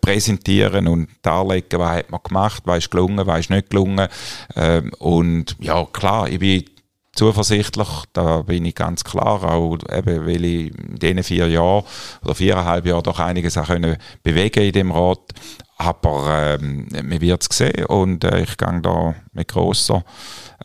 präsentieren 0.00 0.86
und 0.86 1.08
darlegen, 1.22 1.78
was 1.78 1.90
hat 1.90 2.10
man 2.10 2.20
gemacht, 2.22 2.62
was 2.66 2.78
ist 2.78 2.90
gelungen, 2.90 3.26
was 3.26 3.40
ist 3.40 3.50
nicht 3.50 3.70
gelungen. 3.70 4.08
Äh, 4.54 4.82
und 5.30 5.56
ja, 5.60 5.84
klar, 5.84 6.28
ich 6.28 6.38
bin 6.38 6.64
zuversichtlich, 7.12 7.88
da 8.12 8.42
bin 8.42 8.64
ich 8.64 8.74
ganz 8.74 9.04
klar, 9.04 9.42
auch 9.44 9.78
eben, 9.92 10.26
weil 10.26 10.44
ich 10.44 10.78
in 10.78 10.98
diesen 10.98 11.22
vier 11.22 11.48
Jahren 11.48 11.84
oder 12.22 12.34
viereinhalb 12.34 12.86
Jahren 12.86 13.02
doch 13.02 13.18
einiges 13.18 13.56
auch 13.56 13.66
können 13.66 13.96
bewegen 14.22 14.64
in 14.64 14.72
dem 14.72 14.92
Rat. 14.92 15.32
Aber 15.76 16.58
ähm, 16.60 16.88
man 16.90 17.20
wird 17.20 17.42
es 17.42 17.56
sehen 17.56 17.86
und 17.86 18.22
äh, 18.24 18.42
ich 18.42 18.56
gehe 18.58 18.80
da 18.82 19.14
mit 19.32 19.48
grosser 19.48 20.04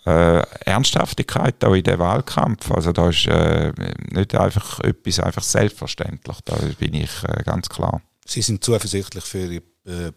äh, 0.05 0.41
Ernsthaftigkeit 0.65 1.63
auch 1.63 1.73
in 1.73 1.83
den 1.83 1.99
Wahlkampf. 1.99 2.69
Also 2.71 2.91
da 2.91 3.09
ist 3.09 3.25
äh, 3.27 3.71
nicht 4.11 4.35
einfach 4.35 4.81
etwas 4.81 5.21
einfach 5.21 5.43
selbstverständlich, 5.43 6.37
da 6.43 6.57
bin 6.79 6.95
ich 6.95 7.23
äh, 7.23 7.43
ganz 7.43 7.69
klar. 7.69 8.01
Sie 8.25 8.41
sind 8.41 8.63
zuversichtlich 8.63 9.23
für 9.23 9.51
äh, 9.51 9.61
äh, 9.85 10.11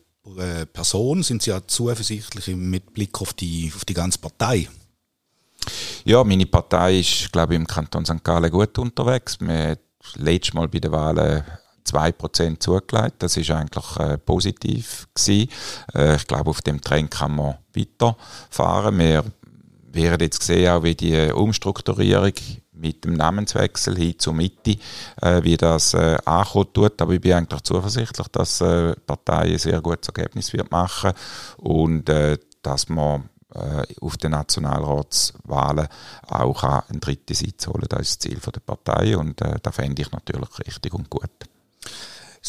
Person, 0.73 1.23
sind 1.23 1.43
Sie 1.43 1.51
ja 1.51 1.67
zuversichtlich 1.67 2.49
mit 2.57 2.93
Blick 2.93 3.21
auf 3.21 3.33
die, 3.33 3.73
auf 3.75 3.85
die 3.85 3.95
ganze 3.95 4.19
Partei? 4.19 4.69
Ja, 6.05 6.25
meine 6.25 6.47
Partei 6.47 7.01
ist, 7.01 7.33
glaube 7.33 7.55
ich, 7.55 7.61
im 7.61 7.67
Kanton 7.67 8.05
St. 8.05 8.25
Gallen 8.25 8.51
gut 8.51 8.79
unterwegs. 8.79 9.39
Wir 9.41 9.71
haben 9.71 9.77
letztes 10.17 10.55
Mal 10.55 10.69
bei 10.69 10.79
den 10.79 10.93
Wahlen 10.93 11.45
2% 11.87 12.61
zugelegt. 12.61 13.17
Das 13.19 13.37
ist 13.37 13.51
eigentlich 13.51 13.97
äh, 13.97 14.19
positiv 14.19 15.09
gewesen. 15.15 15.51
Äh, 15.95 16.17
ich 16.17 16.27
glaube, 16.27 16.51
auf 16.51 16.63
dem 16.63 16.81
Trend 16.81 17.11
kann 17.11 17.35
man 17.35 17.57
weiterfahren. 17.75 18.99
Wir 18.99 19.25
werden 19.93 20.23
jetzt 20.23 20.43
sehen, 20.43 20.71
auch 20.71 20.83
wie 20.83 20.95
die 20.95 21.31
Umstrukturierung 21.33 22.35
mit 22.79 23.05
dem 23.05 23.15
Namenswechsel 23.15 23.97
hin 23.97 24.19
zur 24.19 24.35
Mitte, 24.35 24.77
äh, 25.21 25.43
wie 25.43 25.57
das 25.57 25.95
äh, 25.95 26.17
ankommen 26.25 26.73
tut. 26.73 27.01
Aber 27.03 27.13
ich 27.13 27.21
bin 27.21 27.33
eigentlich 27.33 27.63
zuversichtlich, 27.63 28.29
dass 28.29 28.61
äh, 28.61 28.95
die 28.95 29.01
Partei 29.01 29.53
ein 29.53 29.59
sehr 29.59 29.81
gutes 29.81 30.09
Ergebnis 30.09 30.53
wird 30.53 30.71
machen 30.71 31.13
und 31.59 32.09
äh, 32.09 32.39
dass 32.63 32.89
man 32.89 33.29
äh, 33.55 33.83
auf 34.01 34.17
den 34.17 34.33
Nationalratswahlen 34.33 35.89
auch 36.29 36.63
einen 36.65 37.01
dritten 37.01 37.35
Sitz 37.35 37.67
holen. 37.67 37.87
Das 37.89 38.01
ist 38.01 38.25
das 38.25 38.31
Ziel 38.31 38.39
der 38.39 38.61
Partei 38.61 39.17
und 39.17 39.41
äh, 39.41 39.57
das 39.63 39.75
fände 39.75 40.03
ich 40.03 40.13
natürlich 40.13 40.59
richtig 40.67 40.95
und 40.95 41.09
gut. 41.09 41.31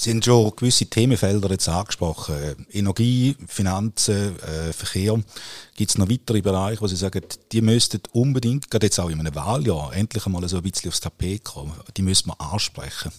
Haben 0.07 0.23
schon 0.23 0.55
gewisse 0.55 0.85
Themenfelder 0.85 1.49
jetzt 1.51 1.67
angesprochen. 1.67 2.67
Energie, 2.71 3.35
Finanzen, 3.47 4.39
äh, 4.39 4.73
Verkehr. 4.73 5.19
Gibt 5.75 5.91
es 5.91 5.97
noch 5.97 6.09
weitere 6.09 6.41
Bereiche, 6.41 6.81
wo 6.81 6.87
Sie 6.87 6.95
sagen, 6.95 7.21
die 7.51 7.61
müssten 7.61 8.01
unbedingt, 8.13 8.69
gerade 8.69 8.85
jetzt 8.85 8.99
auch 8.99 9.09
in 9.09 9.19
einem 9.19 9.35
Wahljahr, 9.35 9.93
endlich 9.93 10.25
einmal 10.25 10.47
so 10.47 10.57
ein 10.57 10.63
bisschen 10.63 10.89
aufs 10.89 11.01
Tapet 11.01 11.43
kommen? 11.43 11.73
Die 11.97 12.01
müssen 12.01 12.27
wir 12.29 12.39
ansprechen. 12.39 13.11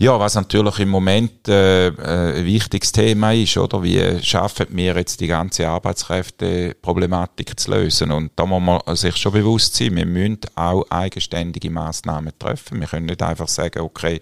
Ja, 0.00 0.16
was 0.20 0.36
natürlich 0.36 0.78
im 0.78 0.90
Moment 0.90 1.48
äh, 1.48 1.88
äh, 1.88 2.38
ein 2.38 2.44
wichtiges 2.44 2.92
Thema 2.92 3.34
ist, 3.34 3.56
oder? 3.56 3.82
Wie 3.82 4.22
schaffen 4.22 4.68
wir 4.70 4.94
jetzt 4.94 5.20
die 5.20 5.26
ganze 5.26 5.68
Arbeitskräfteproblematik 5.68 7.58
zu 7.58 7.72
lösen? 7.72 8.12
Und 8.12 8.30
da 8.36 8.46
muss 8.46 8.62
man 8.62 8.94
sich 8.94 9.16
schon 9.16 9.32
bewusst 9.32 9.74
sein, 9.74 9.96
wir 9.96 10.06
müssen 10.06 10.38
auch 10.54 10.84
eigenständige 10.88 11.68
Maßnahmen 11.70 12.32
treffen. 12.38 12.78
Wir 12.78 12.86
können 12.86 13.06
nicht 13.06 13.20
einfach 13.24 13.48
sagen, 13.48 13.80
okay, 13.80 14.20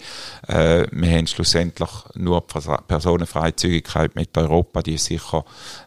äh, 0.49 0.87
wir 0.91 1.11
haben 1.11 1.27
schlussendlich 1.27 1.91
nur 2.15 2.47
Personenfreizügigkeit 2.47 4.17
mit 4.17 4.35
Europa, 4.39 4.81
die 4.81 4.95
ist 4.95 5.05
sicher 5.05 5.45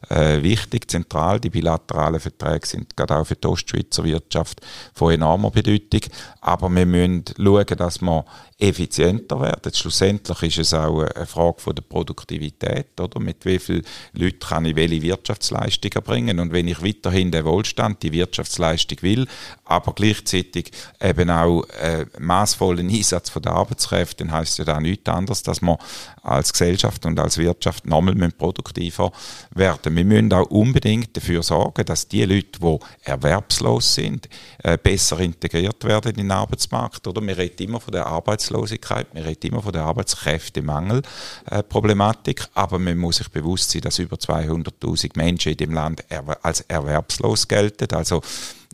äh, 0.10 0.44
wichtig, 0.44 0.92
zentral. 0.92 1.40
Die 1.40 1.50
bilateralen 1.50 2.20
Verträge 2.20 2.68
sind 2.68 2.96
gerade 2.96 3.18
auch 3.18 3.26
für 3.26 3.38
die 3.38 3.48
Ostschweizer 3.48 4.04
Wirtschaft 4.04 4.62
von 4.94 5.14
enormer 5.14 5.50
Bedeutung. 5.50 6.02
Aber 6.42 6.70
wir 6.70 6.86
müssen 6.86 7.26
schauen, 7.36 7.66
dass 7.76 8.02
wir 8.02 8.24
effizienter 8.60 9.40
werden. 9.40 9.72
Schlussendlich 9.80 10.44
ist 10.44 10.58
es 10.58 10.74
auch 10.74 11.02
eine 11.02 11.26
Frage 11.26 11.60
von 11.60 11.76
der 11.76 11.84
Produktivität, 11.84 13.00
oder? 13.00 13.20
Mit 13.20 13.46
wie 13.46 13.60
vielen 13.60 13.86
Leuten 14.14 14.40
kann 14.40 14.66
ich 14.66 14.76
welche 14.76 15.02
Wirtschaftsleistung 15.02 15.92
erbringen? 15.94 16.40
Und 16.40 16.52
wenn 16.52 16.68
ich 16.68 16.84
weiterhin 16.84 17.32
den 17.32 17.46
Wohlstand, 17.46 18.04
die 18.04 18.12
Wirtschaftsleistung 18.12 19.02
will, 19.02 19.28
aber 19.66 19.94
gleichzeitig 19.94 20.72
eben 21.02 21.30
auch 21.30 21.64
äh, 21.82 22.06
maßvollen 22.20 22.90
Einsatz 22.90 23.30
von 23.30 23.42
der 23.42 23.54
Arbeitskräfte, 23.54 24.26
dann 24.26 24.34
heißt 24.34 24.58
ja 24.60 24.66
da 24.66 24.80
nichts 24.80 25.10
anderes, 25.10 25.44
dass 25.44 25.62
wir 25.62 25.78
als 26.24 26.52
Gesellschaft 26.52 27.06
und 27.06 27.20
als 27.20 27.38
Wirtschaft 27.38 27.86
nochmal 27.86 28.16
produktiver 28.32 29.12
werden. 29.56 29.96
Wir 29.96 30.06
müssen 30.06 30.34
auch 30.34 30.50
unbedingt 30.50 31.16
dafür 31.16 31.44
sorgen, 31.44 31.86
dass 31.86 32.08
die 32.08 32.26
Leute, 32.26 32.60
die 32.60 32.78
erwerbslos 33.04 33.96
sind, 33.96 34.30
äh, 34.64 34.78
besser 34.78 35.20
integriert 35.20 35.84
werden 35.84 36.12
in 36.12 36.18
den 36.18 36.32
Arbeitsmarkt. 36.32 37.08
Oder? 37.08 37.22
Wir 37.22 37.38
reden 37.38 37.64
immer 37.64 37.80
von 37.80 37.92
der 37.92 38.06
Arbeitslosigkeit, 38.06 39.08
wir 39.14 39.26
reden 39.26 39.48
immer 39.48 39.62
von 39.62 39.69
der 39.72 39.84
Arbeitskräftemangelproblematik, 39.84 42.42
äh, 42.42 42.46
aber 42.54 42.80
man 42.80 42.98
muss 42.98 43.18
sich 43.18 43.30
bewusst 43.30 43.72
sein, 43.72 43.82
dass 43.82 44.00
über 44.00 44.16
200'000 44.18 45.12
Menschen 45.16 45.52
in 45.52 45.58
dem 45.58 45.74
Land 45.74 46.04
als 46.42 46.62
erwerbslos 46.62 47.48
gelten. 47.48 47.94
Also 47.94 48.22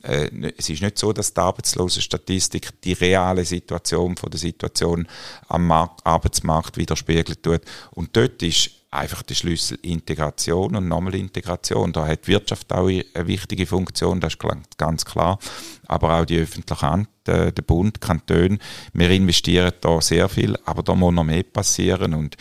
äh, 0.04 0.30
es 0.58 0.70
ist 0.70 0.82
nicht 0.82 0.98
so, 0.98 1.12
dass 1.14 1.34
die 1.34 1.42
Arbeitslosenstatistik 1.42 2.82
die 2.82 2.94
reale 2.94 3.46
Situation 3.46 4.16
von 4.16 4.30
der 4.30 4.40
Situation 4.40 5.08
am 5.48 5.68
Markt, 5.68 6.06
Arbeitsmarkt 6.06 6.78
widerspiegelt. 6.78 7.40
Und 7.92 8.16
dort 8.16 8.42
ist 8.44 8.72
einfach 8.96 9.24
der 9.24 9.36
Schlüssel 9.36 9.78
Integration 9.82 10.76
und 10.76 10.88
nochmal 10.88 11.16
Integration. 11.16 11.94
Da 11.94 12.08
hat 12.08 12.26
die 12.26 12.32
Wirtschaft 12.32 12.72
auch 12.74 12.88
eine 12.88 13.04
wichtige 13.28 13.66
Funktion, 13.66 14.20
das 14.20 14.34
ist 14.34 14.78
ganz 14.78 15.06
klar. 15.06 15.40
Aber 15.88 16.20
auch 16.20 16.26
die 16.26 16.40
öffentliche 16.40 16.82
Hand, 16.82 17.10
äh, 17.28 17.52
der 17.52 17.62
Bund, 17.62 18.02
Kantone. 18.02 18.58
Wir 18.94 19.10
investieren 19.12 19.74
da 19.82 20.02
sehr 20.02 20.30
viel, 20.30 20.58
aber 20.66 20.84
da 20.84 20.96
muss 20.96 21.14
noch 21.14 21.24
mehr 21.24 21.44
passieren 21.44 22.14
und 22.14 22.38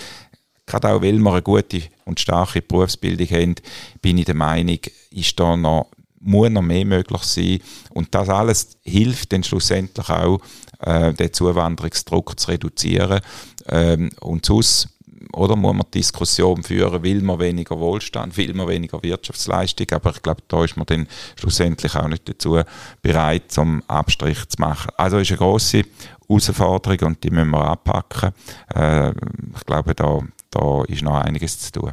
gerade 0.66 0.88
auch 0.88 1.02
weil 1.02 1.18
wir 1.18 1.32
eine 1.32 1.42
gute 1.42 1.82
und 2.04 2.20
starke 2.20 2.62
Berufsbildung 2.62 3.28
haben, 3.28 3.54
bin 4.00 4.18
ich 4.18 4.24
der 4.24 4.34
Meinung, 4.34 4.78
ist 5.10 5.38
da 5.38 5.56
noch 5.56 5.88
muss 6.24 6.50
noch 6.50 6.62
mehr 6.62 6.84
möglich 6.84 7.22
sein. 7.22 7.58
Und 7.90 8.14
das 8.14 8.28
alles 8.28 8.78
hilft 8.82 9.32
dann 9.32 9.44
schlussendlich 9.44 10.08
auch, 10.08 10.40
äh, 10.80 11.12
den 11.12 11.32
Zuwanderungsdruck 11.32 12.38
zu 12.40 12.48
reduzieren. 12.48 13.20
Ähm, 13.68 14.10
und 14.20 14.46
sonst 14.46 14.88
oder 15.34 15.56
muss 15.56 15.74
man 15.74 15.86
Diskussion 15.92 16.62
führen, 16.62 17.02
will 17.02 17.22
man 17.22 17.38
weniger 17.38 17.78
Wohlstand, 17.78 18.36
will 18.36 18.54
man 18.54 18.68
weniger 18.68 19.02
Wirtschaftsleistung, 19.02 19.86
aber 19.92 20.10
ich 20.10 20.22
glaube, 20.22 20.42
da 20.48 20.64
ist 20.64 20.76
man 20.76 20.86
dann 20.86 21.08
schlussendlich 21.38 21.94
auch 21.96 22.08
nicht 22.08 22.28
dazu 22.28 22.60
bereit, 23.02 23.50
zum 23.50 23.82
Abstrich 23.88 24.48
zu 24.48 24.60
machen. 24.60 24.90
Also 24.96 25.18
ist 25.18 25.30
eine 25.30 25.38
grosse 25.38 25.82
Herausforderung 26.28 27.08
und 27.08 27.24
die 27.24 27.30
müssen 27.30 27.50
wir 27.50 27.70
anpacken. 27.70 28.32
Äh, 28.74 29.10
ich 29.10 29.66
glaube, 29.66 29.94
da, 29.94 30.20
da 30.50 30.84
ist 30.84 31.02
noch 31.02 31.20
einiges 31.20 31.58
zu 31.58 31.72
tun. 31.72 31.92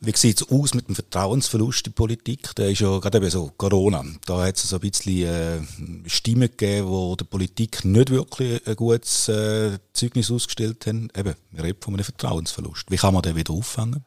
Wie 0.00 0.12
sieht 0.14 0.42
es 0.42 0.48
aus 0.50 0.74
mit 0.74 0.88
dem 0.88 0.94
Vertrauensverlust 0.94 1.86
in 1.86 1.92
die 1.92 1.94
Politik? 1.94 2.54
Der 2.56 2.70
ist 2.70 2.80
ja 2.80 2.98
gerade 2.98 3.18
eben 3.18 3.30
so 3.30 3.50
Corona. 3.56 4.04
Da 4.26 4.44
hat 4.44 4.56
es 4.56 4.68
so 4.68 4.76
ein 4.76 4.80
bisschen 4.80 5.26
äh, 5.26 6.08
Stimmen 6.08 6.50
gegeben, 6.50 6.88
die 6.88 7.16
der 7.16 7.24
Politik 7.24 7.84
nicht 7.84 8.10
wirklich 8.10 8.66
ein 8.66 8.76
gutes 8.76 9.28
äh, 9.28 9.78
Zeugnis 9.94 10.30
ausgestellt 10.30 10.86
haben. 10.86 11.08
Eben, 11.16 11.34
wir 11.50 11.64
reden 11.64 11.78
von 11.80 11.94
einem 11.94 12.04
Vertrauensverlust. 12.04 12.90
Wie 12.90 12.96
kann 12.96 13.14
man 13.14 13.22
den 13.22 13.36
wieder 13.36 13.54
auffangen 13.54 14.04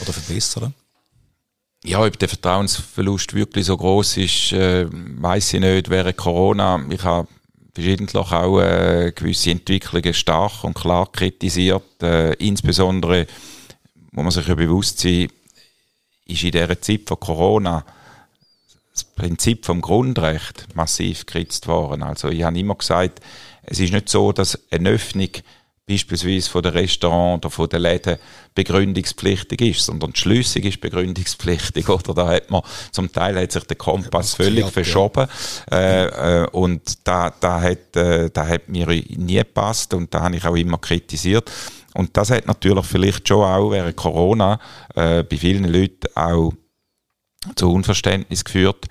oder 0.00 0.12
verbessern? 0.12 0.72
Ja, 1.84 2.02
ob 2.02 2.18
der 2.18 2.28
Vertrauensverlust 2.28 3.34
wirklich 3.34 3.66
so 3.66 3.76
groß 3.76 4.16
ist, 4.18 4.52
äh, 4.52 4.86
weiß 4.90 5.54
ich 5.54 5.60
nicht. 5.60 5.90
Während 5.90 6.16
Corona, 6.16 6.80
ich 6.88 7.02
habe 7.02 7.28
verschiedentlich 7.74 8.14
auch 8.14 8.60
äh, 8.60 9.12
gewisse 9.14 9.50
Entwicklungen 9.50 10.14
stark 10.14 10.62
und 10.62 10.74
klar 10.74 11.10
kritisiert, 11.10 12.02
äh, 12.02 12.32
insbesondere 12.34 13.26
muss 14.14 14.22
man 14.22 14.30
sich 14.30 14.46
ja 14.46 14.54
bewusst 14.54 15.00
sein, 15.00 15.28
ist 16.26 16.42
in 16.42 16.52
dieser 16.52 16.80
Zeit 16.80 17.02
von 17.06 17.20
Corona 17.20 17.84
das 18.92 19.04
Prinzip 19.04 19.66
vom 19.66 19.80
Grundrecht 19.80 20.68
massiv 20.74 21.26
gekritzt 21.26 21.66
worden. 21.66 22.04
Also 22.04 22.28
ich 22.28 22.44
habe 22.44 22.58
immer 22.58 22.76
gesagt, 22.76 23.20
es 23.64 23.80
ist 23.80 23.92
nicht 23.92 24.08
so, 24.08 24.30
dass 24.30 24.58
eine 24.70 24.90
Öffnung 24.90 25.30
beispielsweise 25.86 26.48
von 26.48 26.62
der 26.62 26.74
Restaurant 26.74 27.44
oder 27.44 27.50
von 27.50 27.68
den 27.68 27.82
Läden 27.82 28.16
begründungspflichtig 28.54 29.60
ist, 29.60 29.84
sondern 29.84 30.12
die 30.12 30.20
Schließung 30.20 30.62
ist 30.62 30.80
begründungspflichtig, 30.80 31.88
oder? 31.90 32.14
Da 32.14 32.28
hat 32.28 32.50
man, 32.50 32.62
zum 32.90 33.12
Teil 33.12 33.38
hat 33.38 33.52
sich 33.52 33.64
der 33.64 33.76
Kompass 33.76 34.34
völlig 34.34 34.60
gehabt, 34.60 34.74
verschoben, 34.74 35.26
ja. 35.70 35.76
äh, 35.76 36.42
äh, 36.42 36.48
und 36.50 37.06
da, 37.06 37.34
da 37.38 37.60
hat, 37.60 37.96
äh, 37.96 38.30
da 38.30 38.46
hat 38.46 38.68
mir 38.68 38.86
nie 38.86 39.34
gepasst 39.34 39.92
und 39.92 40.14
da 40.14 40.22
habe 40.22 40.36
ich 40.36 40.44
auch 40.44 40.56
immer 40.56 40.78
kritisiert. 40.78 41.50
Und 41.94 42.16
das 42.16 42.30
hat 42.30 42.46
natürlich 42.46 42.84
vielleicht 42.84 43.26
schon 43.28 43.44
auch 43.44 43.70
während 43.70 43.96
Corona 43.96 44.58
äh, 44.94 45.22
bei 45.22 45.36
vielen 45.36 45.64
Leuten 45.64 46.08
auch 46.14 46.52
zu 47.56 47.72
Unverständnis 47.72 48.44
geführt. 48.44 48.86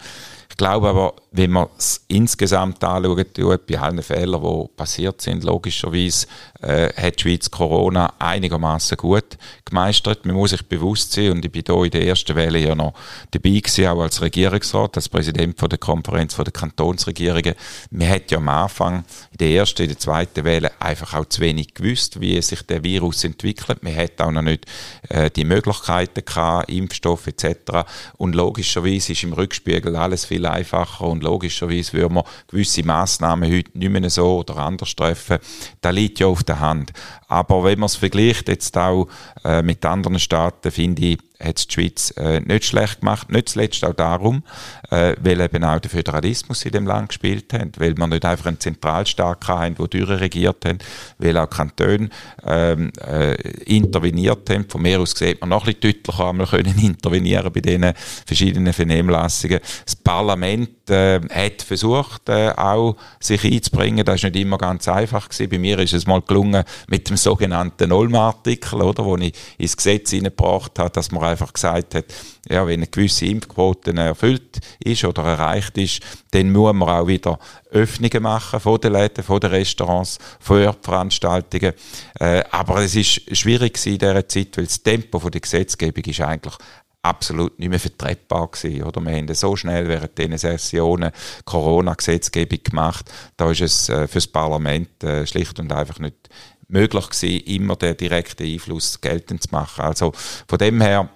Ich 0.54 0.58
glaube 0.58 0.90
aber, 0.90 1.16
wenn 1.32 1.50
man 1.50 1.68
es 1.80 2.06
insgesamt 2.10 2.84
anschaut, 2.84 3.34
bei 3.66 3.80
allen 3.80 4.04
Fehlern, 4.04 4.44
die 4.44 4.68
passiert 4.78 5.20
sind, 5.20 5.44
logischerweise 5.44 6.28
äh, 6.62 6.94
hat 6.94 7.18
die 7.18 7.24
Schweiz 7.24 7.50
Corona 7.50 8.14
einigermaßen 8.20 8.96
gut 8.98 9.40
gemeistert. 9.66 10.28
Man 10.28 10.36
muss 10.36 10.52
sich 10.52 10.62
bewusst 10.68 11.12
sein, 11.12 11.32
und 11.32 11.44
ich 11.44 11.52
bin 11.52 11.64
hier 11.66 11.84
in 11.84 11.90
der 11.90 12.06
ersten 12.06 12.36
Welle 12.36 12.60
ja 12.60 12.76
noch 12.76 12.94
dabei 13.32 13.50
gewesen, 13.50 13.88
auch 13.88 14.02
als 14.02 14.22
Regierungsrat, 14.22 14.96
als 14.96 15.10
Präsident 15.10 15.58
von 15.58 15.70
der 15.70 15.80
Konferenz 15.80 16.36
von 16.36 16.46
der 16.46 16.54
Kantonsregierungen. 16.54 17.56
Man 17.90 18.10
hat 18.10 18.30
ja 18.30 18.38
am 18.38 18.48
Anfang 18.48 19.06
in 19.32 19.38
der 19.40 19.50
ersten, 19.50 19.82
in 19.82 19.90
der 19.90 19.98
zweiten 19.98 20.46
Welle 20.46 20.72
einfach 20.80 21.16
auch 21.16 21.26
zu 21.26 21.42
wenig 21.42 21.74
gewusst, 21.74 22.22
wie 22.22 22.40
sich 22.44 22.62
der 22.62 22.84
Virus 22.84 23.24
entwickelt. 23.24 23.82
Man 23.82 23.96
hat 23.96 24.22
auch 24.22 24.32
noch 24.32 24.44
nicht 24.44 24.68
äh, 25.10 25.32
die 25.32 25.46
Möglichkeiten 25.46 26.24
gehabt, 26.24 26.70
Impfstoff 26.70 27.26
etc. 27.26 27.88
Und 28.18 28.36
logischerweise 28.36 29.14
ist 29.14 29.24
im 29.24 29.34
Rückspiegel 29.34 29.96
alles 29.96 30.26
viel 30.26 30.43
einfacher 30.46 31.08
und 31.08 31.24
logischerweise 31.24 31.94
würde 31.94 32.14
man 32.14 32.24
gewisse 32.48 32.84
Massnahmen 32.84 33.52
heute 33.52 33.78
nicht 33.78 33.92
mehr 33.92 34.10
so 34.10 34.40
oder 34.40 34.58
anders 34.58 34.96
treffen. 34.96 35.40
Da 35.82 35.90
liegt 35.90 36.20
ja 36.20 36.28
auf 36.28 36.44
der 36.44 36.60
Hand. 36.60 36.94
Aber 37.28 37.64
wenn 37.64 37.80
man 37.80 37.88
es 37.88 37.96
vergleicht 37.96 38.48
jetzt 38.48 38.78
auch 38.78 39.08
äh, 39.44 39.62
mit 39.62 39.86
anderen 39.86 40.20
Staaten, 40.20 40.72
finde 40.72 41.02
ich, 41.02 41.18
hat 41.44 41.70
die 41.70 41.74
Schweiz 41.74 42.14
äh, 42.18 42.40
nicht 42.40 42.66
schlecht 42.66 43.02
gemacht. 43.02 43.32
Nicht 43.32 43.50
zuletzt 43.50 43.84
auch 43.84 43.94
darum, 43.94 44.44
äh, 44.90 45.16
weil 45.22 45.42
eben 45.42 45.64
auch 45.64 45.80
der 45.80 45.92
Föderalismus 45.92 46.66
in 46.66 46.72
dem 46.72 46.88
Land 46.88 47.10
gespielt 47.10 47.54
hat, 47.54 47.80
weil 47.80 47.94
man 47.96 48.10
nicht 48.10 48.26
einfach 48.26 48.46
einen 48.46 48.60
Zentralstaat 48.60 49.48
haben, 49.48 49.76
der 49.76 49.88
durchregiert 49.88 50.66
hat, 50.66 50.84
weil 51.18 51.38
auch 51.38 51.50
Kantone 51.50 52.10
ähm, 52.46 52.92
äh, 53.06 53.34
interveniert 53.66 54.50
haben. 54.50 54.66
Von 54.70 54.82
mir 54.82 55.00
aus 55.00 55.12
sieht 55.12 55.42
man 55.42 55.50
noch 55.50 55.68
ein 55.68 55.74
bisschen 55.74 55.94
deutlicher 55.94 56.30
einmal 56.30 56.48
können 56.48 56.80
intervenieren 56.82 57.52
bei 57.52 57.62
diesen 57.62 57.94
verschiedenen 58.26 58.74
Vernehmlassungen. 58.74 59.60
Das 59.86 59.96
Parlament 59.96 60.90
äh, 60.90 61.20
hat 61.30 61.62
versucht, 61.62 62.30
äh, 62.30 62.52
auch 62.56 62.96
sich 63.20 63.44
einzubringen. 63.44 64.06
Das 64.06 64.16
ist 64.16 64.24
nicht 64.24 64.36
immer 64.36 64.58
ganz 64.58 64.88
einfach 64.88 65.30
gewesen. 65.30 65.50
Bei 65.50 65.58
mir 65.58 65.80
ist 65.80 65.94
es 65.94 66.08
mal 66.08 66.22
gelungen 66.22 66.64
mit 66.88 67.10
dem 67.10 67.18
sogenannten 67.18 67.92
Olma-Artikel, 67.92 68.82
oder, 68.82 69.06
wo 69.06 69.18
ich 69.18 69.34
ins 69.58 69.78
Gesetz 69.78 70.12
hineingebracht 70.12 70.78
habe, 70.80 70.90
dass 70.90 71.12
man 71.12 71.22
einfach 71.34 71.54
gesagt 71.54 71.96
hat, 71.96 72.06
ja, 72.50 72.66
wenn 72.66 72.80
eine 72.80 72.88
gewisse 72.88 73.26
Impfquote 73.26 73.94
erfüllt 73.94 74.60
ist 74.80 75.04
oder 75.04 75.24
erreicht 75.24 75.78
ist, 75.78 76.02
dann 76.32 76.52
muss 76.52 76.74
man 76.74 76.90
auch 76.90 77.08
wieder 77.08 77.38
Öffnungen 77.72 78.24
machen 78.24 78.60
von 78.60 78.80
den 78.80 78.94
Läden, 78.94 79.24
von 79.24 79.40
den 79.40 79.52
Restaurants, 79.52 80.20
von 80.40 80.74
Veranstaltungen. 80.82 81.74
Äh, 82.20 82.44
aber 82.52 82.82
es 82.84 82.96
ist 82.96 83.36
schwierig 83.38 83.86
in 83.86 83.98
dieser 83.98 84.28
Zeit, 84.28 84.58
weil 84.58 84.66
das 84.66 84.82
Tempo 84.82 85.20
der 85.30 85.42
Gesetzgebung 85.42 86.04
ist 86.06 86.22
eigentlich 86.22 86.56
absolut 87.04 87.60
nicht 87.60 87.70
mehr 87.70 87.80
vertretbar 87.80 88.50
gewesen, 88.50 88.84
oder? 88.84 89.02
Wir 89.02 89.18
haben 89.18 89.34
so 89.34 89.56
schnell 89.56 89.88
während 89.90 90.18
diesen 90.18 90.38
Sessionen 90.38 91.12
Corona-Gesetzgebung 91.44 92.60
gemacht, 92.64 93.12
da 93.36 93.52
ist 93.52 93.62
es 93.62 93.90
äh, 93.90 94.08
fürs 94.08 94.28
Parlament 94.28 95.04
äh, 95.04 95.28
schlicht 95.28 95.60
und 95.60 95.72
einfach 95.72 96.00
nicht 96.00 96.30
möglich 96.70 97.10
gewesen, 97.10 97.46
immer 97.46 97.76
den 97.76 97.98
direkten 97.98 98.48
Einfluss 98.48 99.02
geltend 99.02 99.44
zu 99.44 99.50
machen. 99.52 99.82
Also 99.82 100.14
von 100.48 100.58
dem 100.58 100.82
her 100.82 101.10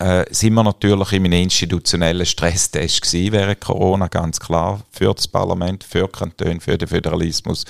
äh, 0.00 0.24
sind 0.30 0.54
wir 0.54 0.64
natürlich 0.64 1.12
in 1.12 1.26
einem 1.26 1.42
institutionellen 1.42 2.26
Stresstest 2.26 3.02
gewesen 3.02 3.32
während 3.32 3.60
Corona, 3.60 4.08
ganz 4.08 4.40
klar, 4.40 4.80
für 4.90 5.14
das 5.14 5.28
Parlament, 5.28 5.84
für 5.84 6.08
Kantone, 6.08 6.60
für 6.60 6.78
den 6.78 6.88
Föderalismus. 6.88 7.64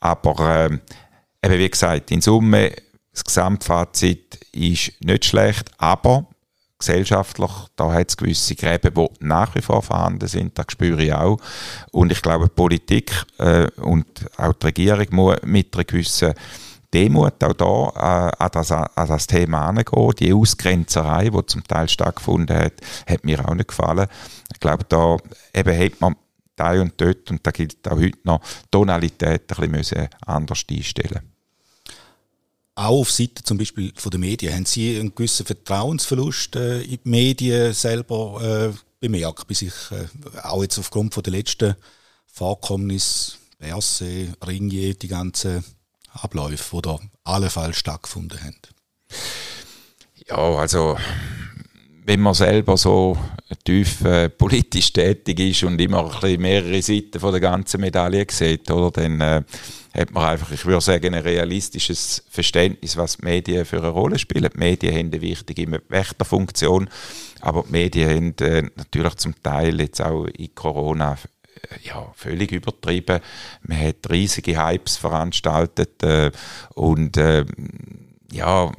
Aber 0.00 0.68
äh, 0.70 0.78
eben 1.44 1.58
wie 1.58 1.70
gesagt, 1.70 2.10
in 2.10 2.20
Summe, 2.20 2.72
das 3.12 3.24
Gesamtfazit 3.24 4.38
ist 4.52 4.92
nicht 5.00 5.26
schlecht, 5.26 5.70
aber 5.78 6.26
gesellschaftlich, 6.78 7.50
da 7.76 7.92
hat 7.92 8.10
es 8.10 8.16
gewisse 8.16 8.54
Gräben, 8.54 8.92
die 8.94 9.08
nach 9.20 9.54
wie 9.54 9.62
vor 9.62 9.82
vorhanden 9.82 10.28
sind, 10.28 10.58
das 10.58 10.66
spüre 10.70 11.02
ich 11.02 11.12
auch. 11.12 11.38
Und 11.90 12.12
ich 12.12 12.20
glaube, 12.20 12.46
die 12.46 12.54
Politik 12.54 13.12
äh, 13.38 13.68
und 13.80 14.06
auch 14.36 14.52
die 14.54 14.66
Regierung 14.66 15.06
muss 15.10 15.36
mit 15.44 15.74
einer 15.74 15.84
gewissen 15.84 16.34
Demut 16.92 17.42
auch 17.42 17.52
da 17.52 18.30
äh, 18.38 18.42
an, 18.44 18.50
das, 18.52 18.72
an 18.72 18.88
das 18.94 19.26
Thema 19.26 19.60
herangehen. 19.60 20.12
Die 20.18 20.32
Ausgrenzerei, 20.32 21.30
die 21.30 21.46
zum 21.46 21.64
Teil 21.64 21.88
stattgefunden 21.88 22.56
hat, 22.56 22.74
hat 23.06 23.24
mir 23.24 23.46
auch 23.46 23.54
nicht 23.54 23.68
gefallen. 23.68 24.06
Ich 24.52 24.60
glaube, 24.60 24.84
da 24.88 25.16
eben 25.54 25.78
hat 25.78 26.00
man 26.00 26.16
da 26.54 26.72
und 26.80 26.94
dort, 26.96 27.30
und 27.30 27.46
da 27.46 27.50
gilt 27.50 27.86
auch 27.88 27.96
heute 27.96 28.18
noch, 28.24 28.40
Tonalität 28.70 29.58
ein 29.58 29.72
bisschen 29.72 30.08
anders 30.24 30.64
einstellen 30.70 31.36
auch 32.76 33.00
auf 33.00 33.10
Seite 33.10 33.42
zum 33.42 33.58
Beispiel 33.58 33.92
von 33.96 34.10
den 34.10 34.20
Medien, 34.20 34.54
haben 34.54 34.66
Sie 34.66 35.00
einen 35.00 35.14
gewissen 35.14 35.46
Vertrauensverlust 35.46 36.56
äh, 36.56 36.82
in 36.82 36.98
die 37.02 37.08
Medien 37.08 37.72
selber 37.72 38.72
äh, 38.74 38.78
bemerkt, 39.00 39.46
bis 39.46 39.62
ich 39.62 39.72
äh, 39.90 40.06
auch 40.42 40.62
jetzt 40.62 40.78
aufgrund 40.78 41.14
von 41.14 41.22
der 41.22 41.32
letzten 41.32 41.74
Vorkommnisse, 42.26 43.32
Berse, 43.58 44.34
Ringier, 44.46 44.94
die 44.94 45.08
ganzen 45.08 45.64
Abläufe, 46.22 46.76
die 46.76 46.82
da 46.82 46.98
allenfalls 47.24 47.76
stattgefunden 47.76 48.40
haben? 48.42 48.56
Ja, 50.28 50.36
also 50.36 50.96
wenn 52.06 52.20
man 52.20 52.34
selber 52.34 52.76
so 52.76 53.18
tief 53.64 54.00
äh, 54.04 54.28
politisch 54.28 54.92
tätig 54.92 55.40
ist 55.40 55.64
und 55.64 55.80
immer 55.80 56.04
ein 56.04 56.20
bisschen 56.20 56.40
mehrere 56.40 56.80
Seiten 56.80 57.18
von 57.18 57.32
der 57.32 57.40
ganzen 57.40 57.80
Medaille 57.80 58.26
sieht, 58.30 58.70
oder, 58.70 58.90
dann 58.92 59.20
äh, 59.20 59.42
hat 59.92 60.12
man 60.12 60.24
einfach, 60.24 60.52
ich 60.52 60.64
würde 60.64 60.80
sagen, 60.80 61.14
ein 61.14 61.22
realistisches 61.22 62.22
Verständnis, 62.28 62.96
was 62.96 63.16
die 63.16 63.24
Medien 63.24 63.64
für 63.64 63.78
eine 63.78 63.88
Rolle 63.88 64.18
spielen. 64.18 64.50
Die 64.52 64.58
Medien 64.58 64.94
haben 64.94 65.12
eine 65.12 65.20
wichtige 65.20 65.80
Wächterfunktion, 65.88 66.88
aber 67.40 67.64
die 67.64 67.72
Medien 67.72 68.08
haben 68.08 68.34
äh, 68.46 68.62
natürlich 68.76 69.16
zum 69.16 69.34
Teil 69.42 69.80
jetzt 69.80 70.00
auch 70.00 70.26
in 70.26 70.54
Corona 70.54 71.16
ja, 71.82 72.12
völlig 72.14 72.52
übertrieben. 72.52 73.20
Man 73.62 73.80
hat 73.80 74.10
riesige 74.10 74.62
Hypes 74.62 74.96
veranstaltet 74.96 76.02
äh, 76.02 76.30
und 76.74 77.16
äh, 77.16 77.44
ja, 78.32 78.70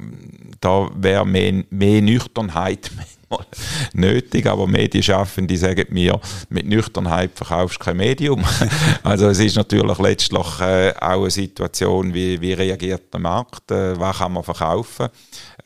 da 0.60 0.90
wäre 0.94 1.26
mehr, 1.26 1.64
mehr 1.70 2.02
Nüchternheit 2.02 2.90
nötig, 3.92 4.46
aber 4.46 4.66
Medienschaffende 4.66 5.56
sagen 5.56 5.86
mir, 5.90 6.20
mit 6.48 6.66
Nüchternheit 6.66 7.32
verkaufst 7.34 7.80
du 7.80 7.84
kein 7.84 7.96
Medium. 7.96 8.44
also 9.02 9.28
es 9.28 9.38
ist 9.38 9.56
natürlich 9.56 9.98
letztlich 9.98 10.60
äh, 10.60 10.92
auch 10.92 11.22
eine 11.22 11.30
Situation, 11.30 12.12
wie, 12.14 12.40
wie 12.40 12.52
reagiert 12.52 13.12
der 13.12 13.20
Markt, 13.20 13.70
äh, 13.70 13.98
was 13.98 14.18
kann 14.18 14.32
man 14.32 14.44
verkaufen. 14.44 15.08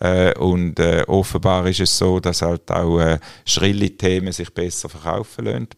Äh, 0.00 0.36
und 0.38 0.78
äh, 0.80 1.04
offenbar 1.06 1.66
ist 1.66 1.80
es 1.80 1.96
so, 1.96 2.18
dass 2.20 2.42
halt 2.42 2.70
auch 2.70 2.98
äh, 2.98 3.18
schrille 3.46 3.90
Themen 3.90 4.32
sich 4.32 4.52
besser 4.52 4.88
verkaufen 4.88 5.44
lassen. 5.44 5.68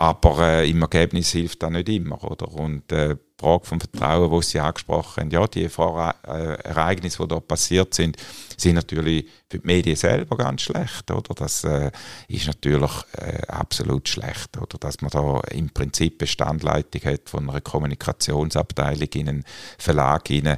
Aber 0.00 0.38
äh, 0.38 0.70
im 0.70 0.80
Ergebnis 0.80 1.32
hilft 1.32 1.62
das 1.62 1.70
nicht 1.70 1.90
immer, 1.90 2.24
oder? 2.24 2.50
Und 2.50 2.90
äh, 2.90 3.16
die 3.16 3.18
Frage 3.38 3.66
vom 3.66 3.80
Vertrauen, 3.80 4.30
wo 4.30 4.40
Sie 4.40 4.58
angesprochen 4.58 5.24
haben, 5.24 5.30
ja, 5.30 5.46
die 5.46 5.64
Ereignisse, 5.64 7.18
die 7.22 7.28
da 7.28 7.38
passiert 7.38 7.92
sind, 7.92 8.16
sind 8.56 8.76
natürlich 8.76 9.26
für 9.50 9.58
die 9.58 9.66
Medien 9.66 9.96
selber 9.96 10.38
ganz 10.38 10.62
schlecht, 10.62 11.10
oder? 11.10 11.34
Das 11.34 11.64
äh, 11.64 11.90
ist 12.28 12.46
natürlich 12.46 12.90
äh, 13.18 13.46
absolut 13.48 14.08
schlecht, 14.08 14.56
oder? 14.56 14.78
Dass 14.78 15.02
man 15.02 15.10
da 15.10 15.40
im 15.50 15.68
Prinzip 15.68 16.16
Bestandleitung 16.16 17.02
hat 17.02 17.28
von 17.28 17.50
einer 17.50 17.60
Kommunikationsabteilung 17.60 19.08
in 19.12 19.28
einen 19.28 19.44
Verlag 19.76 20.28
hinein 20.28 20.56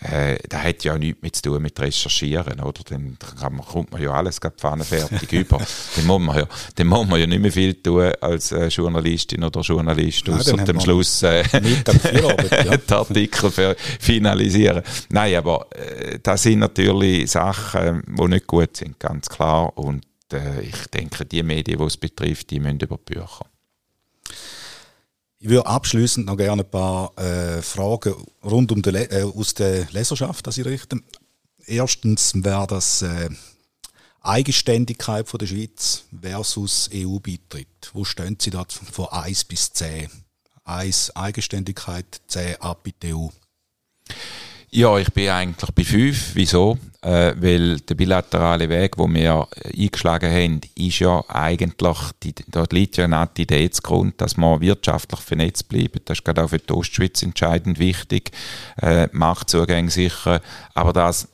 äh, 0.00 0.38
das 0.48 0.62
hat 0.62 0.84
ja 0.84 0.96
nichts 0.96 1.22
mit 1.22 1.36
zu 1.36 1.42
tun 1.42 1.62
mit 1.62 1.78
Recherchieren, 1.80 2.60
oder? 2.60 2.82
Dann 2.88 3.16
man, 3.40 3.58
kommt 3.58 3.92
man 3.92 4.02
ja 4.02 4.12
alles 4.12 4.40
gerade 4.40 4.84
fertig 4.84 5.32
über. 5.32 5.58
Dann 5.96 6.06
muss, 6.06 6.20
man 6.20 6.36
ja, 6.36 6.46
dann 6.74 6.86
muss 6.86 7.06
man 7.08 7.20
ja 7.20 7.26
nicht 7.26 7.40
mehr 7.40 7.52
viel 7.52 7.74
tun 7.74 8.12
als 8.20 8.52
äh, 8.52 8.68
Journalistin 8.68 9.42
oder 9.42 9.60
Journalist, 9.60 10.28
außer 10.28 10.56
dem 10.56 10.80
Schluss 10.80 11.22
äh, 11.22 11.42
ja. 11.52 12.76
den 12.76 12.96
Artikel 12.96 13.50
für 13.50 13.76
finalisieren. 14.00 14.82
Nein, 15.10 15.34
aber 15.36 15.66
äh, 15.72 16.18
das 16.22 16.42
sind 16.42 16.60
natürlich 16.60 17.30
Sachen, 17.30 18.02
die 18.06 18.28
nicht 18.28 18.46
gut 18.46 18.76
sind, 18.76 18.98
ganz 19.00 19.28
klar. 19.28 19.76
Und 19.76 20.04
äh, 20.32 20.60
ich 20.62 20.86
denke, 20.92 21.24
die 21.24 21.42
Medien, 21.42 21.78
die 21.78 21.84
es 21.84 21.96
betrifft, 21.96 22.50
die 22.50 22.60
müssen 22.60 22.80
über 22.80 22.98
die 22.98 23.14
Bücher. 23.14 23.46
Ich 25.40 25.48
würde 25.48 25.66
abschließend 25.66 26.26
noch 26.26 26.36
gerne 26.36 26.62
ein 26.64 26.70
paar 26.70 27.16
äh, 27.16 27.62
Fragen 27.62 28.14
rund 28.42 28.72
um 28.72 28.82
die 28.82 28.90
äh, 28.90 29.22
aus 29.22 29.54
der 29.54 29.86
Leserschaft 29.92 30.44
an 30.48 30.52
Sie 30.52 30.62
richten. 30.62 31.04
Erstens 31.64 32.32
wäre 32.34 32.66
das 32.66 33.02
äh, 33.02 33.30
Eigenständigkeit 34.20 35.28
von 35.28 35.38
der 35.38 35.46
Schweiz 35.46 36.02
versus 36.20 36.90
EU-Beitritt. 36.92 37.90
Wo 37.92 38.04
stehen 38.04 38.36
Sie 38.40 38.50
da 38.50 38.64
von 38.68 39.06
1 39.06 39.44
bis 39.44 39.72
10? 39.74 40.10
1 40.64 41.14
Eigenständigkeit, 41.14 42.20
10 42.26 42.56
ab 42.56 42.84
die 43.00 43.14
EU. 43.14 43.28
Ja, 44.70 44.98
ich 44.98 45.10
bin 45.12 45.30
eigentlich 45.30 45.70
bei 45.70 45.82
5. 45.82 46.34
Wieso? 46.34 46.78
Äh, 47.00 47.32
weil 47.36 47.80
der 47.80 47.94
bilaterale 47.94 48.68
Weg, 48.68 48.96
den 48.96 49.14
wir 49.14 49.48
eingeschlagen 49.64 50.30
haben, 50.30 50.60
ist 50.74 50.98
ja 50.98 51.24
eigentlich, 51.28 51.98
die, 52.22 52.34
dort 52.48 52.72
liegt 52.74 52.98
ja 52.98 53.08
nicht 53.08 53.38
die 53.38 53.42
Idee 53.42 53.70
zugrunde, 53.70 54.14
dass 54.18 54.36
man 54.36 54.60
wirtschaftlich 54.60 55.20
vernetzt 55.20 55.68
bleibt. 55.68 56.10
Das 56.10 56.18
ist 56.18 56.24
gerade 56.24 56.44
auch 56.44 56.50
für 56.50 56.58
die 56.58 56.72
Ostschweiz 56.72 57.22
entscheidend 57.22 57.78
wichtig. 57.78 58.32
Äh, 58.82 59.08
Machtzugänge 59.12 59.90
sicher, 59.90 60.42
aber 60.74 60.92
das 60.92 61.28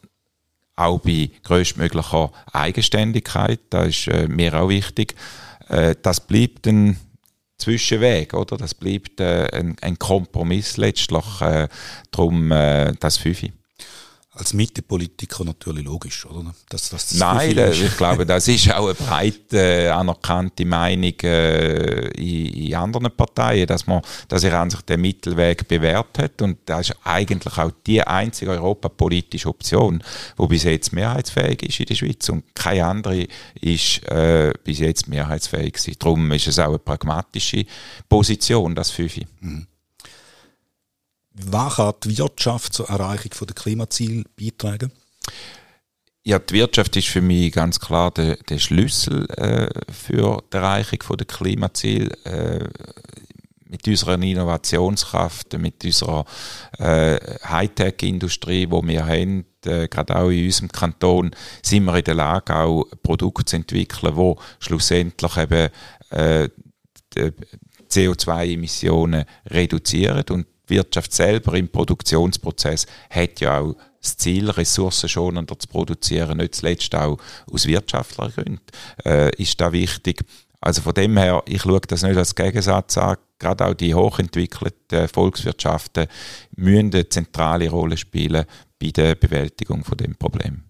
auch 0.76 1.00
bei 1.00 1.30
größtmöglicher 1.42 2.30
Eigenständigkeit, 2.52 3.60
das 3.70 3.88
ist 3.88 4.08
äh, 4.08 4.28
mir 4.28 4.54
auch 4.54 4.68
wichtig. 4.68 5.14
Äh, 5.68 5.96
das 6.00 6.20
bleibt 6.20 6.66
ein 6.66 6.98
Zwischenweg, 7.64 8.34
oder? 8.34 8.58
Das 8.58 8.74
bleibt 8.74 9.20
äh, 9.20 9.48
ein, 9.52 9.76
ein, 9.80 9.98
Kompromiss 9.98 10.76
letztlich, 10.76 11.40
äh, 11.40 11.68
darum 12.10 12.52
äh, 12.52 12.92
das 13.00 13.16
Fünfe 13.16 13.52
als 14.36 14.52
Mittepolitiker 14.52 15.44
natürlich 15.44 15.84
logisch, 15.84 16.26
oder? 16.26 16.54
Dass, 16.68 16.88
dass 16.90 17.08
das 17.08 17.18
Nein, 17.18 17.54
das, 17.54 17.80
ich 17.80 17.96
glaube, 17.96 18.26
das 18.26 18.48
ist 18.48 18.72
auch 18.72 18.86
eine 18.86 18.94
breit 18.94 19.52
äh, 19.52 19.88
anerkannte 19.88 20.64
Meinung 20.64 21.14
äh, 21.22 22.08
in, 22.08 22.66
in, 22.66 22.74
anderen 22.74 23.14
Parteien, 23.16 23.66
dass 23.66 23.86
man, 23.86 24.02
dass 24.28 24.42
sich 24.42 24.52
an 24.52 24.70
sich 24.70 24.80
der 24.82 24.98
Mittelweg 24.98 25.68
bewährt 25.68 26.18
hat 26.18 26.42
und 26.42 26.58
das 26.66 26.90
ist 26.90 26.96
eigentlich 27.04 27.56
auch 27.56 27.70
die 27.86 28.02
einzige 28.02 28.50
europapolitische 28.50 29.48
Option, 29.48 30.02
die 30.36 30.46
bis 30.46 30.64
jetzt 30.64 30.92
mehrheitsfähig 30.92 31.62
ist 31.62 31.80
in 31.80 31.86
der 31.86 31.94
Schweiz 31.94 32.28
und 32.28 32.42
keine 32.54 32.86
andere 32.86 33.28
ist 33.60 34.02
äh, 34.08 34.52
bis 34.64 34.80
jetzt 34.80 35.06
mehrheitsfähig 35.06 35.74
gewesen. 35.74 35.96
Darum 35.98 36.32
ist 36.32 36.48
es 36.48 36.58
auch 36.58 36.68
eine 36.68 36.78
pragmatische 36.80 37.64
Position, 38.08 38.74
das 38.74 38.90
Fünfe. 38.90 39.22
Mhm. 39.40 39.68
Was 41.34 41.76
kann 41.76 41.94
die 42.04 42.16
Wirtschaft 42.16 42.72
zur 42.72 42.88
Erreichung 42.88 43.46
der 43.46 43.54
Klimaziele 43.54 44.24
beitragen? 44.36 44.92
Ja, 46.22 46.38
die 46.38 46.54
Wirtschaft 46.54 46.96
ist 46.96 47.08
für 47.08 47.20
mich 47.20 47.52
ganz 47.52 47.78
klar 47.78 48.10
der, 48.10 48.36
der 48.36 48.58
Schlüssel 48.58 49.28
äh, 49.32 49.68
für 49.92 50.42
die 50.50 50.56
Erreichung 50.56 51.16
der 51.16 51.26
Klimaziele. 51.26 52.10
Äh, 52.24 52.68
mit 53.74 53.88
unserer 53.88 54.20
Innovationskraft, 54.20 55.58
mit 55.58 55.84
unserer 55.84 56.24
äh, 56.78 57.18
Hightech-Industrie, 57.44 58.66
die 58.66 58.88
wir 58.88 59.04
haben, 59.04 59.46
äh, 59.66 59.88
gerade 59.88 60.16
auch 60.16 60.30
in 60.30 60.44
unserem 60.44 60.68
Kanton, 60.68 61.32
sind 61.60 61.84
wir 61.84 61.96
in 61.96 62.04
der 62.04 62.14
Lage, 62.14 62.54
auch 62.54 62.84
Produkte 63.02 63.44
zu 63.44 63.56
entwickeln, 63.56 64.14
die 64.14 64.34
schlussendlich 64.60 65.36
eben 65.36 65.70
äh, 66.10 66.48
CO2-Emissionen 67.90 69.24
reduzieren 69.50 70.24
und 70.30 70.46
Wirtschaft 70.66 71.12
selber 71.12 71.54
im 71.54 71.68
Produktionsprozess 71.68 72.86
hat 73.10 73.40
ja 73.40 73.60
auch 73.60 73.74
das 74.00 74.16
Ziel, 74.16 74.50
ressourcenschonender 74.50 75.58
zu 75.58 75.66
produzieren, 75.68 76.38
nicht 76.38 76.54
zuletzt 76.54 76.94
auch 76.94 77.18
aus 77.50 77.66
wirtschaftlichen 77.66 78.34
Gründen, 78.34 78.60
äh, 79.04 79.34
ist 79.36 79.60
da 79.60 79.72
wichtig. 79.72 80.24
Also 80.60 80.82
von 80.82 80.94
dem 80.94 81.16
her, 81.16 81.42
ich 81.46 81.62
schaue 81.62 81.80
das 81.80 82.02
nicht 82.02 82.16
als 82.16 82.34
Gegensatz 82.34 82.96
an. 82.96 83.16
Gerade 83.38 83.66
auch 83.66 83.74
die 83.74 83.94
hochentwickelten 83.94 85.08
Volkswirtschaften 85.08 86.06
müssen 86.56 86.94
eine 86.94 87.08
zentrale 87.08 87.68
Rolle 87.68 87.96
spielen 87.96 88.46
bei 88.80 88.90
der 88.90 89.14
Bewältigung 89.14 89.84
von 89.84 89.98
dem 89.98 90.16
Problem. 90.16 90.64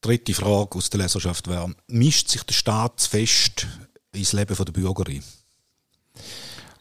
Dritte 0.00 0.34
Frage 0.34 0.76
aus 0.76 0.90
der 0.90 1.00
Leserschaft 1.00 1.48
wäre, 1.48 1.74
mischt 1.86 2.28
sich 2.28 2.42
der 2.42 2.54
Staat 2.54 3.00
fest 3.00 3.66
ins 4.12 4.32
Leben 4.32 4.56
der 4.56 4.72
Bürgerin? 4.72 5.22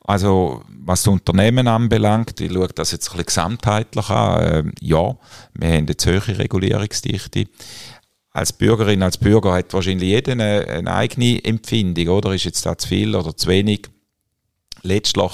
Also, 0.05 0.63
was 0.67 1.03
das 1.03 1.13
Unternehmen 1.13 1.67
anbelangt, 1.67 2.41
ich 2.41 2.51
schaue 2.51 2.67
das 2.67 2.91
jetzt 2.91 3.07
ein 3.07 3.11
bisschen 3.11 3.25
gesamtheitlich 3.25 4.09
an. 4.09 4.41
Äh, 4.41 4.63
ja, 4.81 5.15
wir 5.53 5.67
haben 5.67 5.87
eine 5.87 5.95
höhere 6.03 6.37
Regulierungsdichte. 6.39 7.45
Als 8.31 8.51
Bürgerin, 8.51 9.03
als 9.03 9.17
Bürger 9.17 9.53
hat 9.53 9.73
wahrscheinlich 9.73 10.09
jeder 10.09 10.33
eine, 10.33 10.67
eine 10.67 10.93
eigene 10.93 11.43
Empfindung, 11.45 12.09
oder? 12.09 12.33
Ist 12.33 12.45
jetzt 12.45 12.65
da 12.65 12.77
zu 12.77 12.87
viel 12.87 13.15
oder 13.15 13.37
zu 13.37 13.47
wenig? 13.47 13.87
Letztlich 14.81 15.31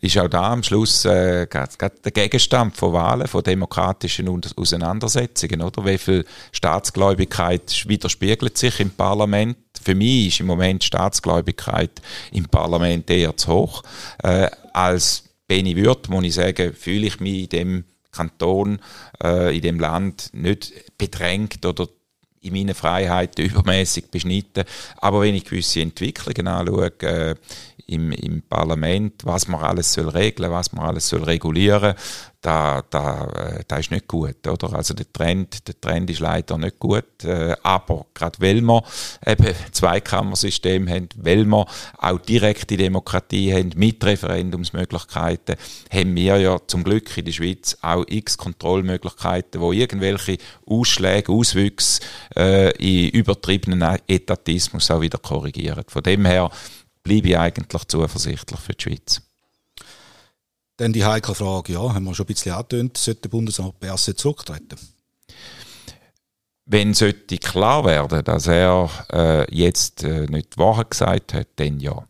ist 0.00 0.18
auch 0.18 0.28
da 0.28 0.52
am 0.52 0.62
Schluss 0.62 1.04
äh, 1.06 1.46
der 1.48 2.12
Gegenstand 2.12 2.76
von 2.76 2.92
Wahlen, 2.92 3.26
von 3.26 3.42
demokratischen 3.42 4.28
Auseinandersetzungen, 4.56 5.62
oder? 5.62 5.84
Wie 5.86 5.98
viel 5.98 6.24
Staatsgläubigkeit 6.52 7.88
widerspiegelt 7.88 8.58
sich 8.58 8.78
im 8.78 8.90
Parlament? 8.90 9.56
Für 9.84 9.94
mich 9.94 10.28
ist 10.28 10.40
im 10.40 10.46
Moment 10.46 10.82
Staatsgläubigkeit 10.82 12.00
im 12.32 12.46
Parlament 12.46 13.10
eher 13.10 13.36
zu 13.36 13.52
hoch. 13.52 13.82
Äh, 14.22 14.48
als 14.72 15.24
Benny 15.46 15.76
Würth, 15.76 16.08
muss 16.08 16.24
ich 16.24 16.34
sagen, 16.34 16.72
fühle 16.72 17.06
ich 17.06 17.20
mich 17.20 17.42
in 17.42 17.48
dem 17.50 17.84
Kanton, 18.10 18.78
äh, 19.22 19.54
in 19.54 19.62
dem 19.62 19.78
Land 19.80 20.30
nicht 20.32 20.72
bedrängt 20.96 21.64
oder 21.66 21.88
in 22.40 22.52
meiner 22.52 22.74
Freiheit 22.74 23.38
übermäßig 23.38 24.10
beschnitten. 24.10 24.64
Aber 24.96 25.20
wenn 25.22 25.34
ich 25.34 25.44
gewisse 25.44 25.80
Entwicklungen 25.80 26.46
anschaue, 26.46 26.92
äh, 27.00 27.34
im, 27.86 28.12
im 28.12 28.42
Parlament, 28.42 29.24
was 29.24 29.48
man 29.48 29.60
alles 29.60 29.92
soll 29.92 30.08
regeln, 30.08 30.50
was 30.50 30.72
man 30.72 30.86
alles 30.86 31.08
soll 31.08 31.22
regulieren, 31.22 31.94
da, 32.44 32.82
da, 32.90 33.24
äh, 33.24 33.64
da 33.66 33.78
ist 33.78 33.90
nicht 33.90 34.06
gut, 34.06 34.46
oder? 34.46 34.74
Also 34.74 34.92
der 34.92 35.10
Trend, 35.10 35.66
der 35.66 35.80
Trend 35.80 36.10
ist 36.10 36.20
leider 36.20 36.58
nicht 36.58 36.78
gut, 36.78 37.24
äh, 37.24 37.56
aber 37.62 38.06
gerade 38.12 38.38
weil 38.40 38.60
wir 38.60 38.82
eben 39.26 39.54
Zweikammersystem 39.72 40.88
haben, 40.88 41.08
weil 41.16 41.46
wir 41.46 41.66
auch 41.98 42.18
direkte 42.18 42.76
Demokratie 42.76 43.54
haben, 43.54 43.70
mit 43.76 44.04
Referendumsmöglichkeiten, 44.04 45.56
haben 45.90 46.14
wir 46.14 46.36
ja 46.36 46.58
zum 46.66 46.84
Glück 46.84 47.16
in 47.16 47.24
der 47.24 47.32
Schweiz 47.32 47.78
auch 47.80 48.04
x 48.08 48.36
Kontrollmöglichkeiten, 48.36 49.60
wo 49.60 49.72
irgendwelche 49.72 50.36
Ausschläge, 50.66 51.32
Auswüchse 51.32 52.02
äh, 52.36 52.70
in 52.76 53.10
übertriebenen 53.10 53.98
Etatismus 54.06 54.90
auch 54.90 55.00
wieder 55.00 55.18
korrigieren. 55.18 55.84
Von 55.88 56.02
dem 56.02 56.26
her 56.26 56.50
bleibe 57.04 57.28
ich 57.28 57.38
eigentlich 57.38 57.84
zuversichtlich 57.84 58.60
für 58.60 58.72
die 58.72 58.82
Schweiz. 58.82 59.22
Dann 60.76 60.92
die 60.92 61.04
heikle 61.04 61.36
Frage, 61.36 61.74
ja, 61.74 61.94
haben 61.94 62.04
wir 62.04 62.14
schon 62.14 62.24
ein 62.24 62.26
bisschen 62.26 62.52
angetönt, 62.52 62.96
sollte 62.96 63.22
der 63.22 63.28
Bundesrat 63.28 63.78
Berset 63.78 64.18
zurücktreten? 64.18 64.76
Wenn 66.66 66.94
sollte 66.94 67.38
klar 67.38 67.84
werden, 67.84 68.24
dass 68.24 68.46
er 68.46 68.90
äh, 69.12 69.54
jetzt 69.54 70.02
äh, 70.02 70.26
nicht 70.26 70.54
die 70.54 70.58
Wahrheit 70.58 70.90
gesagt 70.90 71.34
hat, 71.34 71.48
dann 71.56 71.78
ja. 71.78 72.08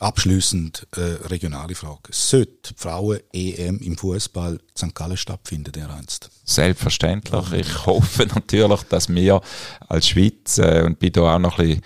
Abschließend 0.00 0.86
äh, 0.96 1.00
regionale 1.26 1.74
Frage. 1.74 2.10
Sollte 2.10 2.74
Frauen-EM 2.76 3.78
im 3.78 3.96
Fußball 3.96 4.60
St. 4.76 4.94
Gallen 4.94 5.16
stattfinden, 5.16 5.72
der 5.72 5.90
einst? 5.90 6.30
Selbstverständlich. 6.44 7.52
Ich 7.52 7.86
hoffe 7.86 8.26
natürlich, 8.26 8.82
dass 8.84 9.08
wir 9.08 9.40
als 9.88 10.08
Schweiz, 10.08 10.58
äh, 10.58 10.82
und 10.84 10.98
bin 10.98 11.12
da 11.12 11.34
auch 11.34 11.38
noch 11.38 11.58
ein 11.58 11.66
bisschen 11.66 11.84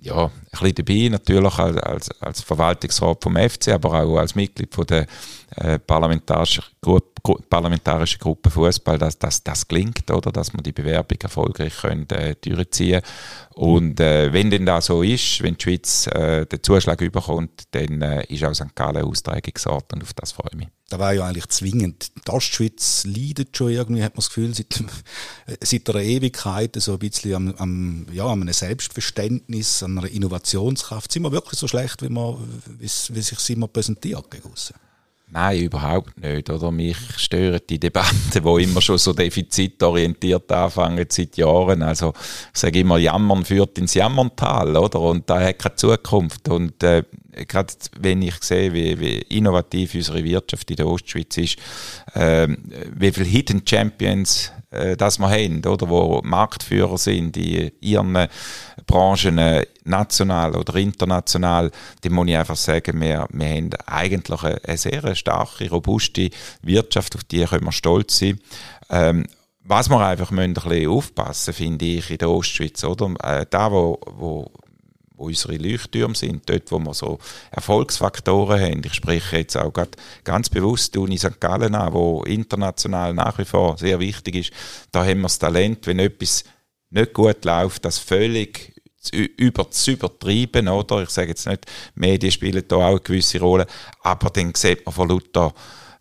ja, 0.00 0.24
ein 0.24 0.30
bisschen 0.50 0.74
dabei, 0.74 1.08
natürlich 1.10 1.58
als, 1.58 1.76
als, 1.78 2.22
als 2.22 2.40
Verwaltungsrat 2.42 3.22
vom 3.22 3.36
FC, 3.36 3.68
aber 3.68 4.02
auch 4.02 4.18
als 4.18 4.34
Mitglied 4.34 4.74
von 4.74 4.86
der 4.86 5.06
äh, 5.56 5.78
parlamentarischen, 5.78 6.64
Gruppe, 6.80 7.11
parlamentarischen 7.22 8.18
Gruppe 8.18 8.50
Fußball, 8.50 8.98
dass, 8.98 9.18
dass 9.18 9.42
das 9.42 9.68
gelingt, 9.68 10.10
oder, 10.10 10.32
dass 10.32 10.52
man 10.52 10.62
die 10.62 10.72
Bewerbung 10.72 11.18
erfolgreich 11.20 11.76
können, 11.76 12.08
äh, 12.10 12.34
durchziehen 12.34 13.02
und 13.54 14.00
äh, 14.00 14.32
wenn 14.32 14.50
denn 14.50 14.64
das 14.64 14.86
so 14.86 15.02
ist, 15.02 15.42
wenn 15.42 15.56
die 15.56 15.62
Schweiz 15.62 16.06
äh, 16.06 16.46
den 16.46 16.62
Zuschlag 16.62 17.00
überkommt, 17.00 17.64
dann 17.72 18.00
äh, 18.00 18.24
ist 18.28 18.44
auch 18.44 18.54
St. 18.54 18.74
Gallen 18.74 19.04
Austragungsort 19.04 19.92
und 19.92 20.02
auf 20.02 20.14
das 20.14 20.32
freue 20.32 20.48
ich 20.52 20.58
mich. 20.58 20.68
Da 20.88 20.98
war 20.98 21.12
ja 21.12 21.26
eigentlich 21.26 21.48
zwingend. 21.48 22.12
Die 22.26 22.30
Ostschweiz 22.30 23.04
leidet 23.04 23.56
schon 23.56 23.70
irgendwie, 23.70 24.02
hat 24.02 24.14
man 24.14 24.20
das 24.20 24.28
Gefühl, 24.28 24.54
seit, 24.54 24.82
seit 25.62 25.88
einer 25.90 26.02
Ewigkeit 26.02 26.76
so 26.76 26.92
ein 26.92 26.98
bisschen 26.98 27.34
am, 27.34 27.54
am, 27.56 28.06
ja, 28.12 28.26
an 28.26 28.42
einem 28.42 28.52
Selbstverständnis, 28.52 29.82
an 29.82 29.98
einer 29.98 30.08
Innovationskraft. 30.08 31.12
Sind 31.12 31.22
wir 31.22 31.32
wirklich 31.32 31.58
so 31.58 31.68
schlecht, 31.68 32.02
wie, 32.02 32.08
man, 32.08 32.36
wie, 32.78 32.84
wie 32.86 33.22
sich 33.22 33.50
immer 33.50 33.68
präsentiert 33.68 34.30
gegen? 34.30 34.50
Nein, 35.34 35.62
überhaupt 35.62 36.20
nicht. 36.20 36.50
Oder? 36.50 36.70
Mich 36.70 36.98
stören 37.16 37.60
die 37.68 37.80
Debatten, 37.80 38.30
die 38.34 38.64
immer 38.64 38.82
schon 38.82 38.98
so 38.98 39.14
defizitorientiert 39.14 40.52
anfangen 40.52 41.06
seit 41.08 41.38
Jahren. 41.38 41.82
Also 41.82 42.12
ich 42.52 42.60
sage 42.60 42.80
immer, 42.80 42.98
Jammern 42.98 43.42
führt 43.42 43.78
ins 43.78 43.94
Jammerntal, 43.94 44.76
oder? 44.76 45.00
Und 45.00 45.30
da 45.30 45.40
hat 45.40 45.58
keine 45.58 45.76
Zukunft. 45.76 46.50
Und 46.50 46.82
äh, 46.82 47.04
gerade 47.48 47.72
wenn 47.98 48.22
ich 48.22 48.42
sehe, 48.42 48.72
wie, 48.72 48.98
wie 49.00 49.18
innovativ 49.18 49.94
unsere 49.94 50.24
Wirtschaft 50.24 50.70
in 50.70 50.76
der 50.76 50.86
Ostschweiz 50.86 51.36
ist, 51.36 51.56
äh, 52.14 52.48
wie 52.94 53.12
viele 53.12 53.26
Hidden 53.26 53.66
Champions 53.66 54.52
äh, 54.72 54.96
das 54.96 55.18
wir 55.18 55.28
haben, 55.28 55.64
oder, 55.64 55.88
wo 55.88 56.20
Marktführer 56.24 56.98
sind 56.98 57.36
in 57.36 57.70
ihren 57.80 58.28
Branchen, 58.86 59.38
äh, 59.38 59.66
national 59.84 60.56
oder 60.56 60.74
international, 60.76 61.70
dann 62.00 62.12
muss 62.12 62.28
ich 62.28 62.36
einfach 62.36 62.56
sagen, 62.56 63.00
wir, 63.00 63.26
wir 63.30 63.48
haben 63.48 63.70
eigentlich 63.86 64.42
eine, 64.42 64.64
eine 64.64 64.78
sehr 64.78 65.14
starke, 65.14 65.68
robuste 65.70 66.30
Wirtschaft, 66.62 67.14
auf 67.16 67.24
die 67.24 67.44
können 67.44 67.64
wir 67.64 67.72
stolz 67.72 68.18
sein. 68.18 68.40
Ähm, 68.90 69.26
was 69.64 69.88
wir 69.88 70.00
einfach 70.00 70.30
müssen 70.30 70.50
ein 70.50 70.54
bisschen 70.54 70.90
aufpassen, 70.90 71.54
finde 71.54 71.84
ich, 71.84 72.10
in 72.10 72.18
der 72.18 72.30
Ostschweiz, 72.30 72.82
oder? 72.82 73.14
Äh, 73.22 73.46
da, 73.48 73.70
wo, 73.70 74.00
wo 74.06 74.50
wo 75.22 75.26
unsere 75.26 75.56
Leuchttürme 75.56 76.14
sind, 76.14 76.48
dort, 76.48 76.70
wo 76.70 76.78
wir 76.78 76.94
so 76.94 77.18
Erfolgsfaktoren 77.50 78.60
haben. 78.60 78.82
Ich 78.84 78.94
spreche 78.94 79.38
jetzt 79.38 79.56
auch 79.56 79.72
ganz 80.24 80.50
bewusst 80.50 80.94
die 80.94 80.98
Uni 80.98 81.16
St. 81.16 81.40
Gallen 81.40 81.74
an, 81.74 81.92
wo 81.92 82.22
international 82.24 83.14
nach 83.14 83.38
wie 83.38 83.44
vor 83.44 83.78
sehr 83.78 84.00
wichtig 84.00 84.34
ist. 84.34 84.52
Da 84.90 85.04
haben 85.04 85.20
wir 85.20 85.24
das 85.24 85.38
Talent, 85.38 85.86
wenn 85.86 86.00
etwas 86.00 86.44
nicht 86.90 87.14
gut 87.14 87.44
läuft, 87.44 87.84
das 87.84 87.98
völlig 87.98 88.74
über 89.12 89.68
zu 89.70 89.92
übertreiben, 89.92 90.68
oder? 90.68 91.02
Ich 91.02 91.10
sage 91.10 91.30
jetzt 91.30 91.46
nicht, 91.46 91.66
Medien 91.94 92.30
spielen 92.30 92.64
da 92.68 92.76
auch 92.76 92.90
eine 92.90 93.00
gewisse 93.00 93.40
Rolle, 93.40 93.66
aber 94.02 94.30
dann 94.30 94.54
sieht 94.54 94.84
man 94.86 94.94
von 94.94 95.08
Luther, 95.08 95.52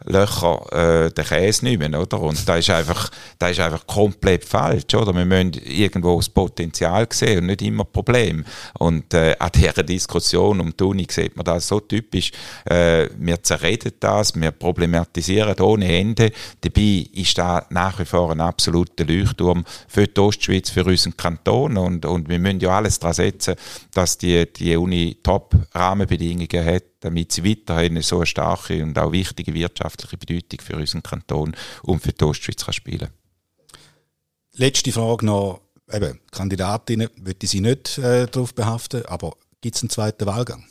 Löcher 0.05 1.05
äh, 1.05 1.11
den 1.11 1.25
Käse 1.25 1.65
nicht 1.65 1.79
mehr, 1.79 1.99
oder? 1.99 2.19
Und 2.19 2.47
da 2.47 2.57
ist 2.57 2.69
einfach, 2.69 3.09
da 3.37 3.49
ist 3.49 3.59
einfach 3.59 3.85
komplett 3.85 4.45
falsch, 4.45 4.93
oder? 4.95 5.13
Wir 5.13 5.25
müssen 5.25 5.53
irgendwo 5.65 6.17
das 6.17 6.29
Potenzial 6.29 7.07
sehen 7.11 7.39
und 7.39 7.45
nicht 7.47 7.61
immer 7.61 7.85
Problem. 7.85 8.45
Und 8.79 9.13
äh, 9.13 9.35
an 9.39 9.51
dieser 9.53 9.83
Diskussion 9.83 10.59
um 10.59 10.75
die 10.75 10.83
Uni 10.83 11.07
sieht 11.09 11.35
man 11.35 11.45
das 11.45 11.67
so 11.67 11.79
typisch. 11.79 12.31
Äh, 12.65 13.09
wir 13.17 13.41
zerreden 13.43 13.93
das, 13.99 14.35
wir 14.35 14.51
problematisieren 14.51 15.59
ohne 15.59 15.97
Ende. 15.97 16.31
Dabei 16.61 17.05
ist 17.13 17.37
da 17.37 17.65
nach 17.69 17.99
wie 17.99 18.05
vor 18.05 18.31
ein 18.31 18.41
absoluter 18.41 19.05
Leuchtturm 19.05 19.63
für 19.87 20.07
die 20.07 20.19
Ostschweiz, 20.19 20.69
für 20.69 20.85
unseren 20.85 21.15
Kanton 21.17 21.77
und, 21.77 22.05
und 22.05 22.29
wir 22.29 22.39
müssen 22.39 22.59
ja 22.59 22.77
alles 22.77 22.99
daran 22.99 23.13
setzen, 23.13 23.55
dass 23.93 24.17
die, 24.17 24.51
die 24.51 24.75
Uni 24.75 25.17
Top-Rahmenbedingungen 25.23 26.65
hat, 26.65 26.83
damit 27.01 27.31
sie 27.31 27.43
weiterhin 27.43 28.01
so 28.01 28.17
eine 28.17 28.25
starke 28.25 28.81
und 28.81 28.97
auch 28.97 29.11
wichtige 29.11 29.53
wirtschaftliche 29.53 30.17
Bedeutung 30.17 30.61
für 30.61 30.77
unseren 30.77 31.03
Kanton 31.03 31.55
und 31.83 32.01
für 32.01 32.13
die 32.13 32.23
Ostschweiz 32.23 32.63
kann 32.63 32.73
spielen 32.73 33.09
Letzte 34.53 34.91
Frage 34.91 35.25
noch, 35.25 35.61
eben, 35.91 36.19
Kandidatinnen, 36.31 37.09
würde 37.17 37.39
ich 37.41 37.49
Sie 37.49 37.61
nicht 37.61 37.97
äh, 37.97 38.27
darauf 38.27 38.53
behaften, 38.53 39.05
aber 39.05 39.35
gibt 39.61 39.75
es 39.75 39.81
einen 39.81 39.89
zweiten 39.89 40.25
Wahlgang? 40.25 40.65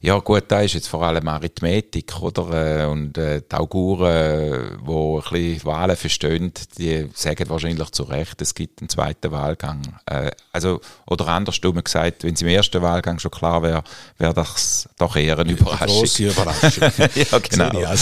Ja 0.00 0.18
gut, 0.20 0.44
da 0.46 0.60
ist 0.60 0.74
jetzt 0.74 0.86
vor 0.86 1.02
allem 1.02 1.26
Arithmetik, 1.26 2.20
oder? 2.20 2.82
Äh, 2.82 2.86
und 2.86 3.18
äh, 3.18 3.42
die 3.42 3.56
Auguren, 3.56 4.78
die 4.86 4.92
ein 4.92 5.22
bisschen 5.30 5.64
Wahlen 5.64 5.96
verstehen, 5.96 6.52
die 6.78 7.10
sagen 7.14 7.48
wahrscheinlich 7.48 7.90
zu 7.90 8.04
Recht, 8.04 8.40
es 8.40 8.54
gibt 8.54 8.80
einen 8.80 8.88
zweiten 8.88 9.32
Wahlgang. 9.32 9.82
Äh, 10.06 10.30
also, 10.52 10.80
oder 11.06 11.26
andersrum 11.26 11.82
gesagt, 11.82 12.22
wenn 12.22 12.34
es 12.34 12.42
im 12.42 12.48
ersten 12.48 12.80
Wahlgang 12.80 13.18
schon 13.18 13.32
klar 13.32 13.62
wäre, 13.64 13.82
wäre 14.18 14.34
das 14.34 14.88
doch 14.98 15.16
eher 15.16 15.36
eine 15.36 15.52
Überraschung. 15.52 15.88
Eine 15.88 15.92
grosse 15.92 16.24
Überraschung. 16.28 16.92
ja, 17.14 17.38
genau. 17.38 17.94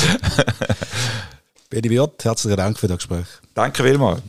Bedi 1.70 1.90
Wirt, 1.90 2.24
herzlichen 2.24 2.58
Dank 2.58 2.78
für 2.78 2.88
das 2.88 2.98
Gespräch. 2.98 3.26
Danke 3.54 3.82
vielmals. 3.82 4.22